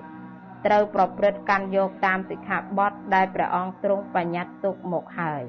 [0.66, 5.42] ត្រូវប្រព្រឹត្តកាន់យកតាមសិក្ខាបទដែលព្រះអង្គទ្រង់បញ្ញត្តិទុកមកហើយ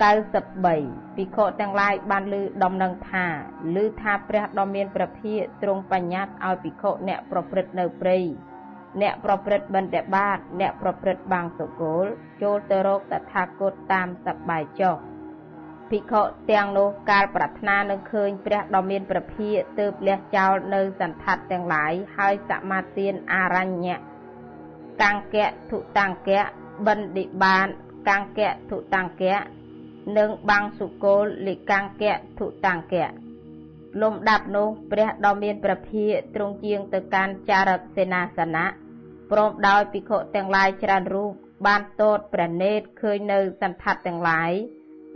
[0.00, 3.26] 93ភិក្ខុទាំងឡាយបានឮដំណឹងថា
[3.74, 8.18] ឮថាព្រះដ៏មានព្រះភិក្ខទ្រង់បញ្ញត្តិឲ្យភិក្ខុអ្នកប្រព្រឹត្តនៅព្រៃ
[9.02, 12.04] អ្នកប្រព្រឹត្តបន្តិបាតអ្នកប្រព្រឹត្តបាងសុគល
[12.42, 14.96] ចូលទៅរកតថាគតតាមសបាយចុះ
[15.92, 16.22] ភិក្ខុ
[16.52, 23.98] ទាំងនោះកាលប្រាថ្នានឹងឃើញព្រះដ៏មានព្រះភិក្ខទើបលះចោលនៅសន្ធ័តទាំងឡាយហើយសមាទានអរញ្ញៈ
[25.02, 26.42] កាំងកៈធុតាំងកៈ
[26.86, 27.66] បណ្ឌិបាន
[28.08, 29.36] កាំងកៈធុតាំងកៈ
[30.18, 33.06] និងបាំងសុគលលិកាំងកៈធុតាំងកៈ
[34.02, 38.66] លំដាប់នោះព្រះដ៏មានព្រះភិក្ខទ្រង់ជាងទៅកាន់ចារកសេនាសនៈ
[39.30, 41.32] ព្រមដោយភិក្ខុទាំងឡាយច្រើនរូប
[41.66, 44.52] បានតតព្រះនេតឃើញនៅសន្ធ័តទាំងឡាយ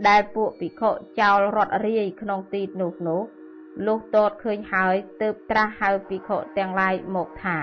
[0.07, 0.89] ដែលពួកភិក្ខុ
[1.19, 3.21] ចោលរត់រាយក្នុងទីនោះនោះ
[3.87, 7.59] លុះតតឃើញហើយទើបត្រាស់ហៅភិក្ខុទាំងឡាយមកថា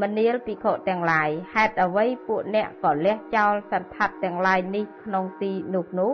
[0.00, 6.12] មនាលភិក្ខុទាំងឡាយហេតុអ្វីពួកអ្នកក៏លះចោលសន្ធ័តទាំងឡាយនេះក្នុងទីនោះនោះ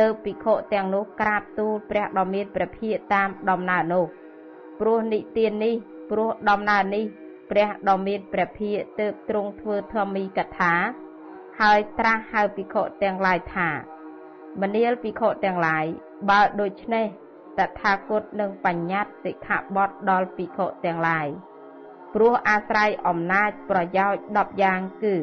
[0.00, 4.04] ទើបភិក្ខុទាំងនោះក្រាបទូលព្រះដ៏មានព្រះភិក្ខតាមដំណើរនោះ
[4.80, 5.74] ព្រោះនិទាននេះ
[6.10, 7.04] ព្រោះដំណើរនេះ
[7.50, 10.74] ព្រះដ៏មានព្រះភិក្ខទើបទ្រង់ធ្វើធម្មីកថា
[11.60, 13.68] ហើយត្រាស់ហៅភិក្ខុទាំងឡាយថា
[14.60, 15.84] មនាលភិក្ខុទាំងឡាយ
[16.30, 17.06] បើដូច្នេះ
[17.58, 21.26] តថាគតនឹងបញ្ញត្តិសិក្ខាបទដល់ភិក្ខុទាំងឡាយ
[22.14, 25.16] ព្រោះអាស្រ័យអំណាចប្រយោជន៍10យ៉ាងគឺ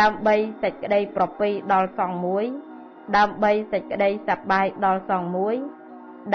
[0.00, 2.44] ដើម្បីសេចក្តីប្រពៃដល់សង្ឃមួយ
[3.16, 5.56] ដើម្បីសេចក្តីសប្បាយដល់សង្ឃមួយ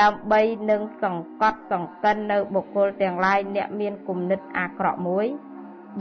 [0.02, 0.42] ដើម្បី
[0.72, 5.28] នឹងសង្កត់សង្កិននៅបុគ្គលទាំងឡាយអ្នកមានគុណិតអាក្រក់មួយ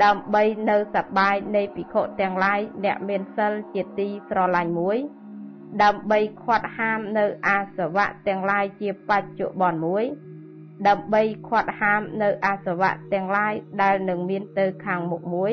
[0.05, 4.99] ដើម្បីនៅសប្បាយនៃភិក្ខុទាំងឡាយអ្នកមានសិលជាទីស្រឡាញ់មួយ
[5.83, 10.05] ដើម្បីខាត់ហាមនៅអាសវៈទាំងឡាយជាបច្ចុប្បន្នមួយ
[10.89, 15.53] ដើម្បីខាត់ហាមនៅអាសវៈទាំងឡាយដែលនឹងមានទៅខាងមុខមួយ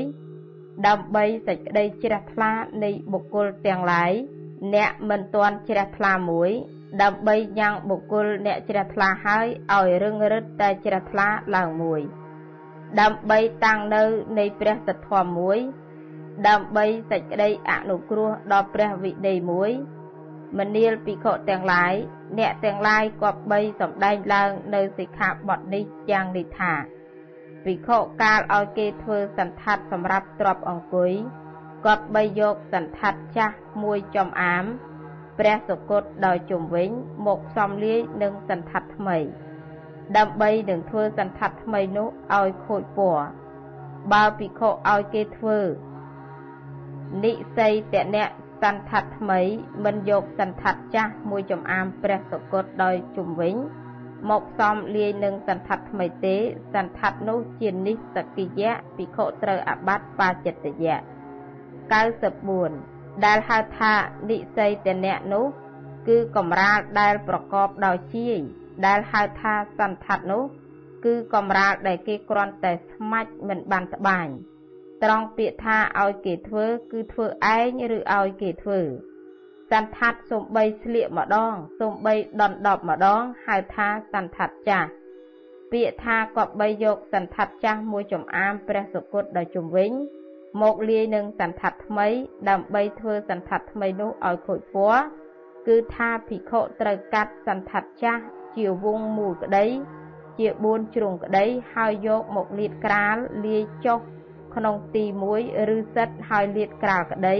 [0.87, 2.51] ដើម្បីសេចក្តីជ្រះថ្លា
[2.83, 4.11] នៃបុគ្គលទាំងឡាយ
[4.75, 6.51] អ្នកមិនទាន់ជ្រះថ្លាមួយ
[7.01, 12.01] ដើម្បីញ៉ាំងបុគ្គលអ្នកជ្រះថ្លាហើយឲ្យរឹងរិតតែជ្រះថ្លាឡើងមួយ
[13.01, 14.03] ដើម្បីតាំងនៅ
[14.37, 15.59] នៃព្រះសទ្ធធម៌មួយ
[16.47, 19.71] ដើម្បីសេចក្តីអនុគ្រោះដល់ព្រះវិន័យមួយ
[20.57, 21.93] មនាលភិក្ខុទាំងឡាយ
[22.37, 26.73] អ្នកទាំងឡាយគប្បីសម្ដែងឡើងនៅសិក្ខាបទនេះយ៉ាងនេះថា
[27.65, 31.11] ភិក្ខុកាលឲ្យគេធ្វើសន្តាត់សម្រាប់ទ្របអង្គុយ
[31.85, 34.65] គប្បីយកសន្តាត់ចាស់មួយចំអាម
[35.39, 36.89] ព្រះសុគតដោយជំវិញ
[37.27, 39.17] មកផ្សំលាយនឹងសន្តាត់ថ្មី
[40.17, 43.25] ដើម្បីនឹងធ្វើសន្តាត់ថ្មីនោះឲ្យខូចពណ៌
[44.13, 45.59] បើភិក្ខុឲ្យគេធ្វើ
[47.23, 48.25] និស័យតនៈ
[48.61, 49.41] សន្តាត់ថ្មី
[49.85, 53.55] មិនយកសន្តាត់ចាស់មួយចំអាមព្រះសុគតដោយជំវិញ
[54.29, 56.35] មកផ្សំលាយនឹងសន្តាត់ថ្មីទេ
[56.75, 60.97] សន្តាត់នោះជានិសកិយៈភិក្ខុត្រូវអបាត់បាចិត្តយៈ
[62.11, 63.93] 94ដែលហៅថា
[64.29, 65.45] និស័យតនៈនោះ
[66.07, 68.39] គឺកំរាលដែលប្រកបដោយជាយ
[68.85, 70.43] ដែលហៅថាសន្តាត់នោះ
[71.05, 74.27] គឺកំរាលដែលគេគ្រាន់តែស្មាច់មិនបានត្បាញ
[75.03, 77.25] ត្រង់ពាក្យថាឲ្យគេធ្វើ គឺធ្វើ
[77.55, 78.79] ឯងឬឲ្យគេធ្វើ
[79.71, 84.89] សន្តាត់សំបីស្លៀកម្ដងសំបីដណ្ដប់ម្ដងហៅថាសន្តាត់ចាស់
[85.71, 89.91] ពាក្យថាគប្បីយកសន្តាត់ចាស់មួយចំអាមព្រះសុគតដល់ជំវិញ
[90.61, 92.07] មកលាយនឹងសន្តាត់ថ្មី
[92.49, 95.01] ដើម្បីធ្វើសន្តាត់ថ្មីនោះឲ្យខូចពណ៌
[95.67, 98.23] គឺថាភិក្ខុត្រូវកាត់សន្តាត់ចាស់
[98.55, 99.65] ជាវងមូលក្តី
[100.39, 103.99] ជា4ជ្រុងក្តីហើយយកមកលាតក្រាលលាយចុះ
[104.55, 105.03] ក្នុងទី
[105.37, 107.37] 1ឬសិតហើយលាតក្រាលក្តី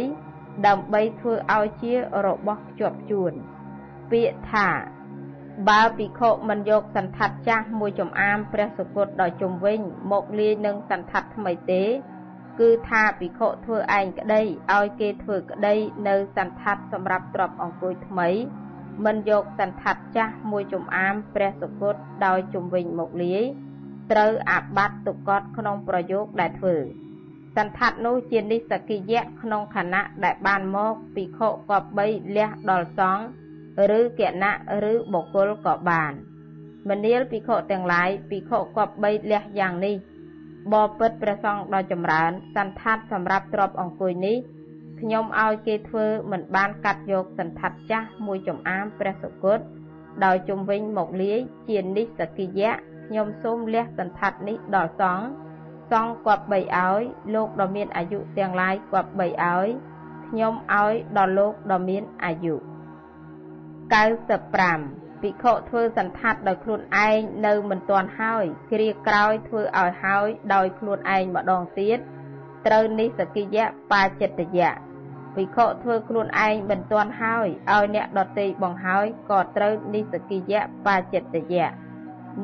[0.68, 1.94] ដើម្បីធ្វើឲ្យជា
[2.26, 3.34] របស់ភ្ជាប់ជួន
[4.12, 4.70] ពាក្យថា
[5.70, 9.80] បើភិក្ខុមិនយកសន្តាត់ចាស់មួយចំអាមព្រះសុគតដល់ជុំវិញ
[10.12, 11.84] មកលាយនឹងសន្តាត់ថ្មីទេ
[12.60, 14.42] គឺថាភិក្ខុធ្វើឯងក្តី
[14.74, 15.76] ឲ្យគេធ្វើក្តី
[16.08, 18.30] នៅសន្តាត់សម្រាប់ទ្របអង្គុយថ្មី
[19.06, 21.96] មិនយកសន្តាត់ចាស់មួយចំអាមព្រះសុគត
[22.26, 23.44] ដោយជុំវិញមកលាយ
[24.12, 26.76] ត្រូវអាបត្តិទុកតក្នុងប្រយោគដែលធ្វើ
[27.58, 33.26] សន្តាត់នោះជានិសកិយៈក្នុងខណៈដែលបានមកភិក្ខុក៏បីលះដល់សង្ឃ
[33.98, 34.54] ឬគណៈ
[34.92, 36.12] ឬបុគ្គលក៏បាន
[36.90, 39.96] មនាលភិក្ខុទាំងឡាយភិក្ខុក៏បីលះយ៉ាងនេះ
[40.74, 44.38] បបិទ្ធព្រះសង្ឃដ៏ចម្រើន សន្តាត់សម្រាប់ទ្របអង្គុយនេះ
[45.00, 49.60] ខ្ញុំឲ្យគេធ្វើមិនបានកាត់យកសន្តាត់ចាស់មួយចំអាមព្រះសុគត
[50.26, 51.40] ដោយជំវិញមកលាយ
[51.70, 52.74] ជានិសកិយៈ
[53.08, 55.26] ខ្ញុំសូមលះសន្តាត់នេះដល់សង្ឃ
[55.92, 57.02] សង្ឃគាត់បីឲ្យ
[57.34, 59.68] លោកដ៏មានអាយុទាំងឡាយគាត់បីឲ្យ
[60.28, 62.66] ខ្ញុំឲ្យដល់លោកដ៏មានអាយុ95
[65.22, 71.98] ភិក្ខុធ្វើសន្តាត់ដោយខ្លួនឯងនៅមិនទាន់ហើយគ្រាក្រោយធ្វើឲ្យហើយដោយខ្លួនឯងម្ដងទៀត
[72.68, 74.72] ត្រូវនិសកិយៈបាចិត្តយៈ
[75.36, 81.68] ភិក្ខុធ្វើខ្លួនឯងមិនទាន់ហើយឲ្យអ្នកដតីបង្ហើយក៏ត្រូវនិសកិយៈបាចិត្តយៈ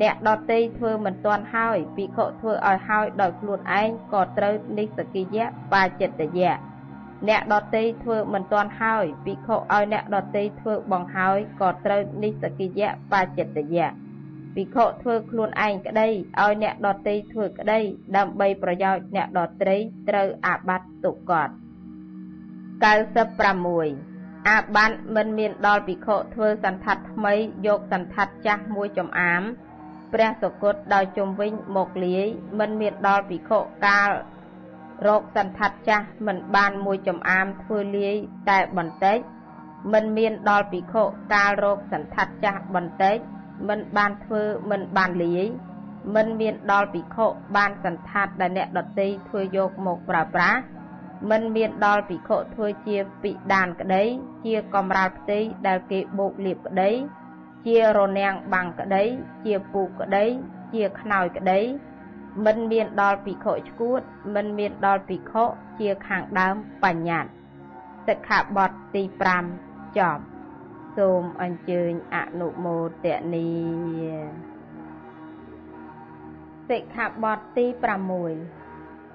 [0.02, 6.54] អ្នកដតីធ្វើមិនទាន់ហើយភិក្ខុធ្វើឲ្យហើយដោយខ្លួនឯងក៏ត្រូវនិសកិយៈបាចិត្តយៈ
[7.28, 13.88] អ្នកដតីធ្វើមិនទាន់ហើយភិក្ខុឲ្យអ្នកដតីធ្វើបង្ហើយក៏ត្រូវនិសកិយៈបាចិត្តយៈ
[14.54, 17.80] ភិក្ខុធ្វើខ្លួនឯងក្តីឲ្យអ្នកដតីធ្វើក្តី
[18.16, 19.76] ដើម្បីប្រយោជន៍អ្នកដតី
[20.08, 21.58] ត្រូវអាបត្តិទុកត96
[24.48, 27.34] អាបត្តិមិនមានដល់ភិក្ខុធ្វើសន្តាត់ថ្មី
[27.66, 29.42] យកសន្តាត់ចាស់មួយចំអាម
[30.14, 32.26] ព្រះសុគតដោយជំវិញមកលាយ
[32.58, 34.10] មិនមានដល់ភិក្ខុកាល
[35.06, 38.16] រោគសន្តាត់ចាស់មិនបានមួយចំអាមធ្វើលាយ
[38.50, 39.18] តែបន្តិច
[39.92, 41.02] មិនមានដល់ភិក្ខុ
[41.34, 43.16] កាលរោគសន្តាត់ចាស់បន្តិច
[43.68, 45.46] មិនបានធ្វើមិនបានលាយ
[46.14, 50.60] មិនមានដល់ភិក្ខុបានសន្តាត់ដែលអ្នកដតីធ្វើយកមកប្រើប្រាស់
[51.30, 54.02] មិនមានដល់ភិក្ខុធ្វើជាពិដានក្តី
[54.44, 56.90] ជាកំរាលផ្ទៃដែលគេបោកលាបក្តី
[57.66, 59.04] ជារនាំងបាំងក្តី
[59.44, 60.24] ជាពូកក្តី
[60.74, 61.60] ជាខ្នើយក្តី
[62.44, 64.00] មិនមានដល់ភិក្ខុឈួត
[64.34, 65.44] មិនមានដល់ភិក្ខុ
[65.80, 66.54] ជាខាងដើម
[66.84, 67.30] បញ្ញត្តិ
[68.08, 69.02] សិក្ខាបទទី
[69.50, 70.22] 5ចប់
[70.96, 73.50] សូមអញ្ជើញអនុមោទនី
[76.70, 77.72] សិក្ខាបទទី6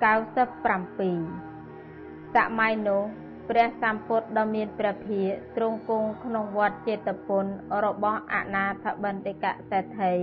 [0.03, 3.03] 97សម័យនោះ
[3.49, 7.45] ព្រះសម្ពុទ្ធដ៏មានព្រះភិយទ្រង់គង់ក្នុងវត្តចេតពុន
[7.85, 10.13] របស់អនាថបណ្ឌិកសេដ្ឋី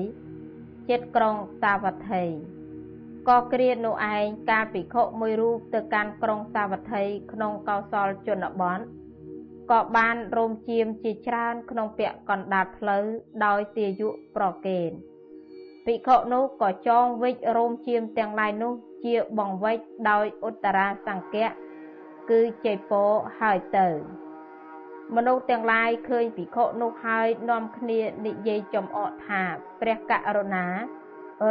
[0.89, 2.25] ចិត្តក្រុងសាវត្ថី
[3.29, 8.81] ក៏គ្រានោះឯងកាលភិក្ខុមួយរូបទៅកាន់ក្រុងសាវត្ថីក្នុងកោសលជនបទ
[9.71, 13.05] ក៏បានរោមជាមជាច្រើនក្នុងពាក់កណ្ដាលផ្លូវ
[13.45, 14.91] ដោយទាយុប្រកេន
[15.87, 18.73] ភិក្ខុនោះក៏ចងវិច្ចរោមជាមទាំងឡាយនោះ
[19.05, 21.66] ជាបង្វិច្ចដោយឧត្តរាសង្កៈ
[22.31, 23.03] គឺជ័យពោ
[23.41, 23.89] ហើយទៅ
[25.17, 29.43] មនុស្សទាំងឡាយឃើញភិក្ខុនោះហើយនាំគ្នានិយាយចំអកថា
[29.81, 30.67] ព្រះករុណា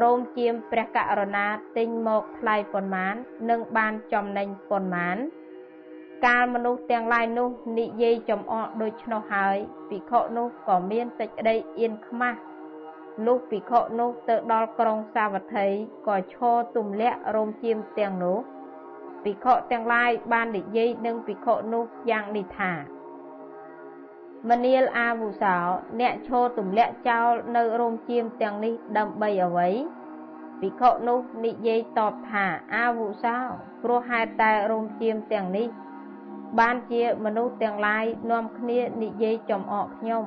[0.02, 1.46] រោមជាមព្រះករុណា
[1.78, 3.14] ទិញមកថ្លៃប៉ុន្មាន
[3.50, 5.18] នឹងបានចំណេញប៉ុន្មាន
[6.26, 7.50] កាលមនុស្សទាំងឡាយនោះ
[7.80, 9.58] និយាយចំអកដូច្នោះហើយ
[9.90, 12.40] ភិក្ខុនោះក៏មានសេចក្តីអៀនខ្មាស់
[13.26, 15.68] លុះភិក្ខុនោះទៅដល់ក្រុងសាវត្ថី
[16.08, 18.40] ក៏ឈរទម្លាក់រោមជាមទាំងនោះ
[19.26, 22.74] ភិក្ខុទាំងឡាយបាននិយាយនឹងភិក្ខុនោះយ៉ាងនេះថា
[24.50, 25.58] មនាលអាវុសោ
[26.00, 29.70] អ្នកឈរទម្លាក់ចោលនៅរោមជាមទាំងនេះដើម្បីអ្វី
[30.62, 32.46] ភិក្ខុនោះនិយាយតបថា
[32.76, 33.38] អាវុសោ
[33.84, 35.68] ព្រោះហេតុតែរោមជាមទាំងនេះ
[36.60, 40.26] បានជាមនុស្សទាំងឡាយនាំគ្នានិយាយចំអកខ្ញុំ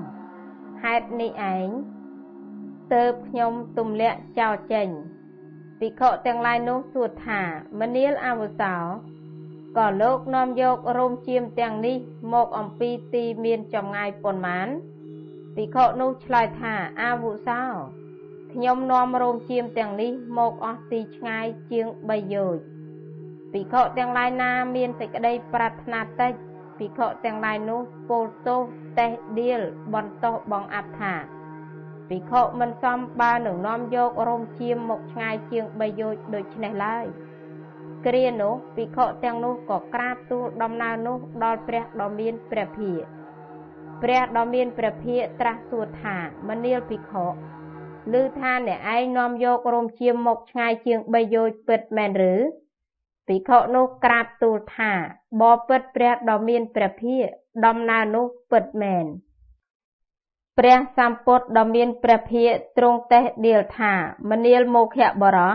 [0.83, 1.69] ហេតុនេះឯង
[2.95, 4.89] ទើបខ្ញុំទម្លាក់ចោលចេញ
[5.81, 7.41] ភិក្ខុទាំងឡាយនោះសួរថា
[7.81, 8.77] មនាលអវសោ
[9.79, 11.97] ក៏លោកនាំយករោមជាមទាំងនេះ
[12.33, 14.69] មកអំពីទីមានចម្ងាយប៉ុន្មាន
[15.57, 17.63] ភិក្ខុនោះឆ្លើយថាអាវុសោ
[18.53, 22.63] ខ្ញុំនាំរោមជាមទាំងនេះមកអស់ទីឆ្ងាយជាង3យោជន៍
[23.53, 26.33] ភិក្ខុទាំងឡាយណាមានសេចក្តីប្រាថ្នាតិច
[26.79, 28.61] ភិក្ខុទាំងឡាយនោះពោលទោស
[28.99, 29.61] តេះដៀល
[29.95, 31.15] បន្តោសបងអត្ថា
[32.09, 37.07] ភិក្ខុមិនសមបើនឹងនាំយករោមជាមមកឆ្ងាយជាង3យោជន៍ដូចនេះឡើយ
[38.07, 43.07] គ្រានោះភិក្ខុទាំងនោះក៏ក្រាបទូលដំណើរនោះដល់ព្រះដ៏មានព្រះភិក្ខ
[44.03, 46.17] ព្រះដ៏មានព្រះភិក្ខត្រាស់សួរថា
[46.49, 47.27] មនាលភិក្ខុ
[48.15, 52.35] ឮថាអ្នកឯងនាំយករោមជាមមកឆ្ងាយជាង3យោជន៍ពិតមែនឬ
[53.29, 54.93] ភិក្ខុនោះក្រាបទូលថា
[55.41, 57.31] បបិទ្ធព្រះដ៏មានព្រះភិក្ខ
[57.67, 59.05] ដំណើរនោះពិតមែន
[60.59, 63.93] ព្រះសម្ពុទ្ធដ៏មានព្រះភិក្ខទ្រង់តេះដៀលថា
[64.31, 65.53] មនាលមោខៈបរោះ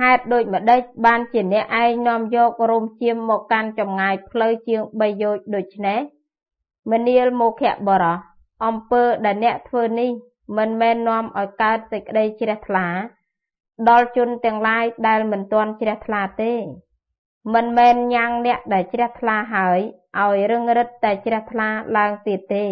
[0.00, 6.00] ហេតុដូចម្ដេចបានជាអ្នកឯងនាំយករោមជាមមកកាន់ចម្ងាយផ្លូវជាង3យោជន៍ដូច្នេះ
[6.90, 8.18] មនាលមោខៈបរោះ
[8.64, 10.10] អំពើដែលអ្នកធ្វើនេះ
[10.58, 12.86] មិនមែននាំឲ្យកើតសេចក្តីជ្រះថ្លា
[13.88, 16.54] ដល់ជនទាំងឡាយដែលមិនទាន់ជ្រះថ្លាទេ
[17.54, 19.80] មិនមែនញ៉ាំងអ្នកដែលជ្រះថ្លាហើយ
[20.20, 22.66] ឲ្យរឹងរិតតែជ្រះថ្លាឡើងទៀតទេ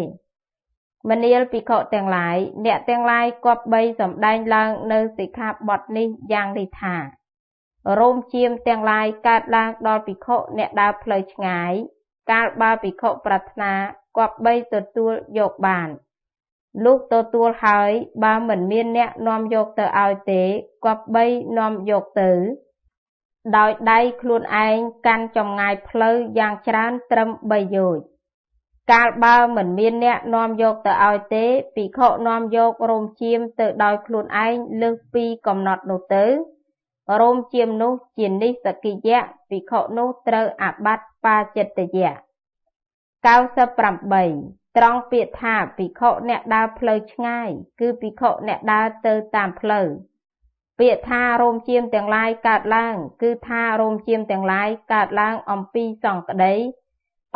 [1.09, 6.95] មនាលភិក្ខុទាំងឡាយអ្នកទាំងឡាយគប្បីសំដែងឡើងនៅសិក្ខាបទនេះយ៉ាងនេះថា
[7.99, 11.71] រោមជាមទាំងឡាយកើតឡើងដល់ភិក្ខុអ្នកដើរផ្លូវឆ្ងាយ
[12.31, 13.73] កាលបើភិក្ខុប្រាថ្នា
[14.17, 15.89] គប្បីទទួលយកបាន
[16.83, 17.91] លុះទទួលហើយ
[18.23, 20.43] បើមិនមានអ្នកនាំយកទៅឲ្យទេ
[20.85, 21.25] គប្បី
[21.57, 22.31] នាំយកទៅ
[23.57, 24.77] ដោយដៃខ្លួនឯង
[25.07, 28.03] កាន់ចម្ងាយផ្លូវយ៉ាងច្រើនត្រឹម3យោជន៍
[28.91, 36.25] កាលបើមិនមានអ្នកនាំយកទៅឲ្យទេភិក្ខុនាំយករោមជាមទៅដោយខ្លួនឯងលើសពីកំណត់នោះទៅ
[37.21, 42.11] រោមជាមនោះជានិសកិយៈភិក្ខុនោះត្រូវអាបត្តិបាចិត្តយៈ
[43.45, 49.87] 98ត្រង់ពាក្យថាភិក្ខុអ្នកដើរផ្លូវឆ្ងាយ គឺភិក្ខុអ្នកដើរទៅតាមផ្លូវ
[50.79, 56.55] ពាក្យថារោមជាមទាំងឡាយកើតឡើង គឺថារោមជាមទាំងឡាយកើតឡើងអំពីសង្កដី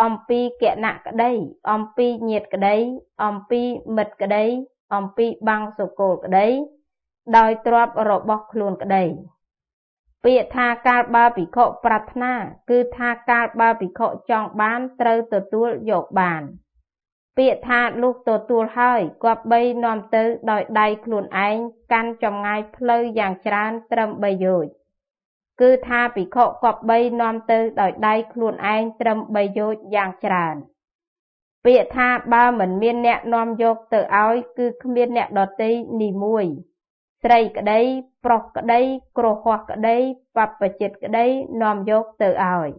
[0.03, 1.31] អំពីគណៈក្តី
[1.71, 2.75] អំពីញាតក្តី
[3.23, 3.61] អំពី
[3.95, 4.45] មិត្តក្តី
[4.95, 6.47] អំពីបាំងសុគលក្តី
[7.37, 9.03] ដោយទ្របរបស់ខ្លួនក្តី
[10.23, 12.33] ពាក្យថាកាលបើភិក្ខុប្រាថ្នា
[12.69, 16.41] គឺថាកាលបើភិក្ខុចង់បានត្រូវទទួលយកបាន
[17.37, 21.57] ពាក្យថាលុះទទួលហើយគប្បីនាំទៅដោយដៃខ្លួនឯង
[21.91, 24.71] កាន់ចម្ងាយផ្លូវយ៉ាងច្រើនត្រឹម3យោជន៍
[25.61, 30.55] គឺថាភិក្ខុគប្បីនាំទៅដោយដៃខ្លួនឯងត្រឹម3យោជន៍យ៉ាងច្រើន
[31.65, 36.45] ពាក្យថាបើមិនមានអ្នកនាំយកទៅឲ្យ គឺគ្មានអ្នកដតីនីមួយ
[37.23, 37.79] ស្រីក្តី
[38.25, 38.81] ប្រុសក្តី
[39.17, 39.97] គ្រោះហោះក្តី
[40.37, 41.25] បព្វជិតក្តី
[41.61, 42.69] នាំយកទៅឲ្យ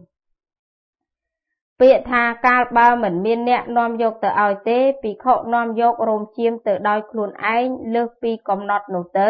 [1.79, 7.65] ពាក្យថាកាលបើមិនមានអ្នកនាំយកទៅឲ្យទេភិក្ខុនាំយករោមជាមទៅដោយខ្លួនឯង
[7.95, 9.29] លើសពីកំណត់នោះទៅ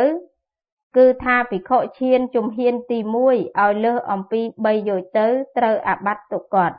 [0.98, 5.28] គឺថាភិក្ខុឈានជំហានទី1ឲ្យលើសអំពី3យោជទៅ
[5.58, 6.72] ត្រូវអាបត្តិទុកត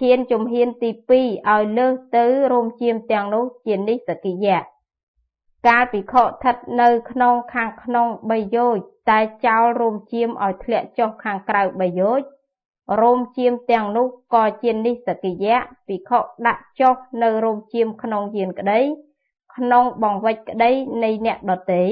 [0.00, 4.58] ឈានជំហានទី2ឲ្យលើសទៅរោមជាមទាំងនោះជានិសកិយៈ
[5.66, 8.76] កាលភិក្ខុស្ថិតនៅក្នុងខាងក្នុង3យោជ
[9.10, 12.20] តែចោលរោមជាមឲ្យធ្លាក់ចុះខាងក្រៅ3យោជ
[13.00, 18.80] រោមជាមទាំងនោះក៏ជានិសកិយៈភិក្ខុដាក់ចុះនៅរោមជាមក្នុងយានក្តី
[19.56, 20.70] ក្នុងបង្វិចក្តី
[21.02, 21.84] នៃអ្នកដតី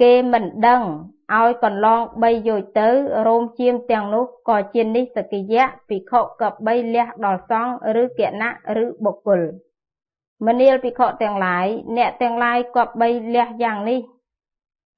[0.00, 0.82] គេមិនដឹង
[1.36, 2.88] ឲ្យកន្លង3យោជទៅ
[3.26, 8.50] រោមជាមទាំងនោះក៏ជានិសកិយៈភិក្ខុក៏បីលះដល់សង្ឃឬគណៈ
[8.84, 9.40] ឬបុគ្គល
[10.46, 14.00] មនាលភិក្ខុទាំងឡាយអ្នកទាំងឡាយក៏បីលះយ៉ាងនេះ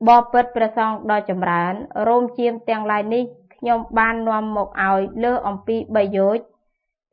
[0.08, 1.74] បបិទ្ធព្រះសង្ឃដ៏ចម្រើន
[2.08, 3.24] រោមជាមទាំងឡាយនេះ
[3.54, 6.44] ខ្ញុំបាននាំមកឲ្យលើសអំពី3យោជន៍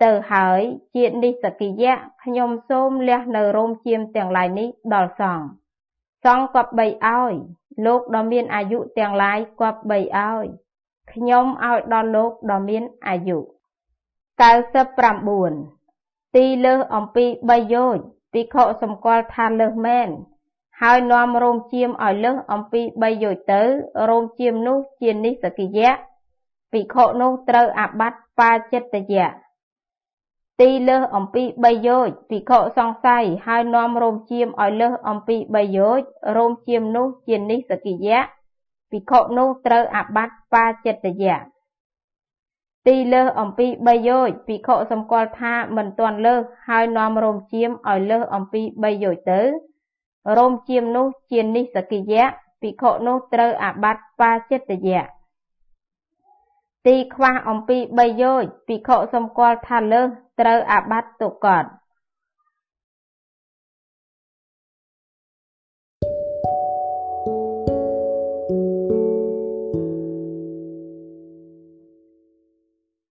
[0.04, 0.62] ទៅហើយ
[0.96, 5.48] ជានិសកិយៈខ្ញុំសូមលះនៅរោមជាមទាំងឡាយនេះដល់សង្ឃ
[6.24, 7.34] សង្ឃគប្បីឲ្យ
[7.86, 10.46] លោកដ៏មានអាយុទាំងឡាយគប្បីឲ្យ
[11.12, 13.38] ខ្ញុំឲ្យដល់លោកដ៏មានអាយុ
[15.38, 18.04] 99ទីលើសអំពី3យោជន៍
[18.34, 20.10] ភិក្ខុសម្គាល់ថាលើសមែន
[20.82, 23.62] ហើយនាំរោមជាមឲ្យលើសអំពី3យោជន៍ទៅ
[24.10, 25.92] រោមជាមនោះជានិសកិយៈ
[26.72, 29.28] ភិក្ខុនោះត្រូវអាបត្តិបាចិត្តយៈ
[30.62, 38.20] ទីលើសអំពី3យោជន៍ភិក្ខុសង្ស័យហើយនាំរោមជាមឲ្យលើសអំពី3យោជន៍រោមជាមនោះជានិសកិយៈ
[38.92, 41.38] ភិក្ខុនោះត្រូវអាបត្តិបាចិត្តយៈ
[42.88, 49.42] ទីលើសអំពី3យោជន៍ភិក្ខុសម្គាល់ថាមិនទាន់លើសហើយនាំរោមជាមឲ្យលើសអំពី3យោជន៍ទៅ
[50.38, 52.26] រោមជាមនោះជានិសកិយៈ
[52.62, 55.04] ភិក្ខុនោះត្រូវអាបត្តិបាចិត្តយៈ
[56.88, 60.08] ទីខ្វះអំពី3យោជន៍ភិក្ខុសម្គាល់ថាលើស
[60.40, 61.66] ត្រូវអាបត្តិទុកត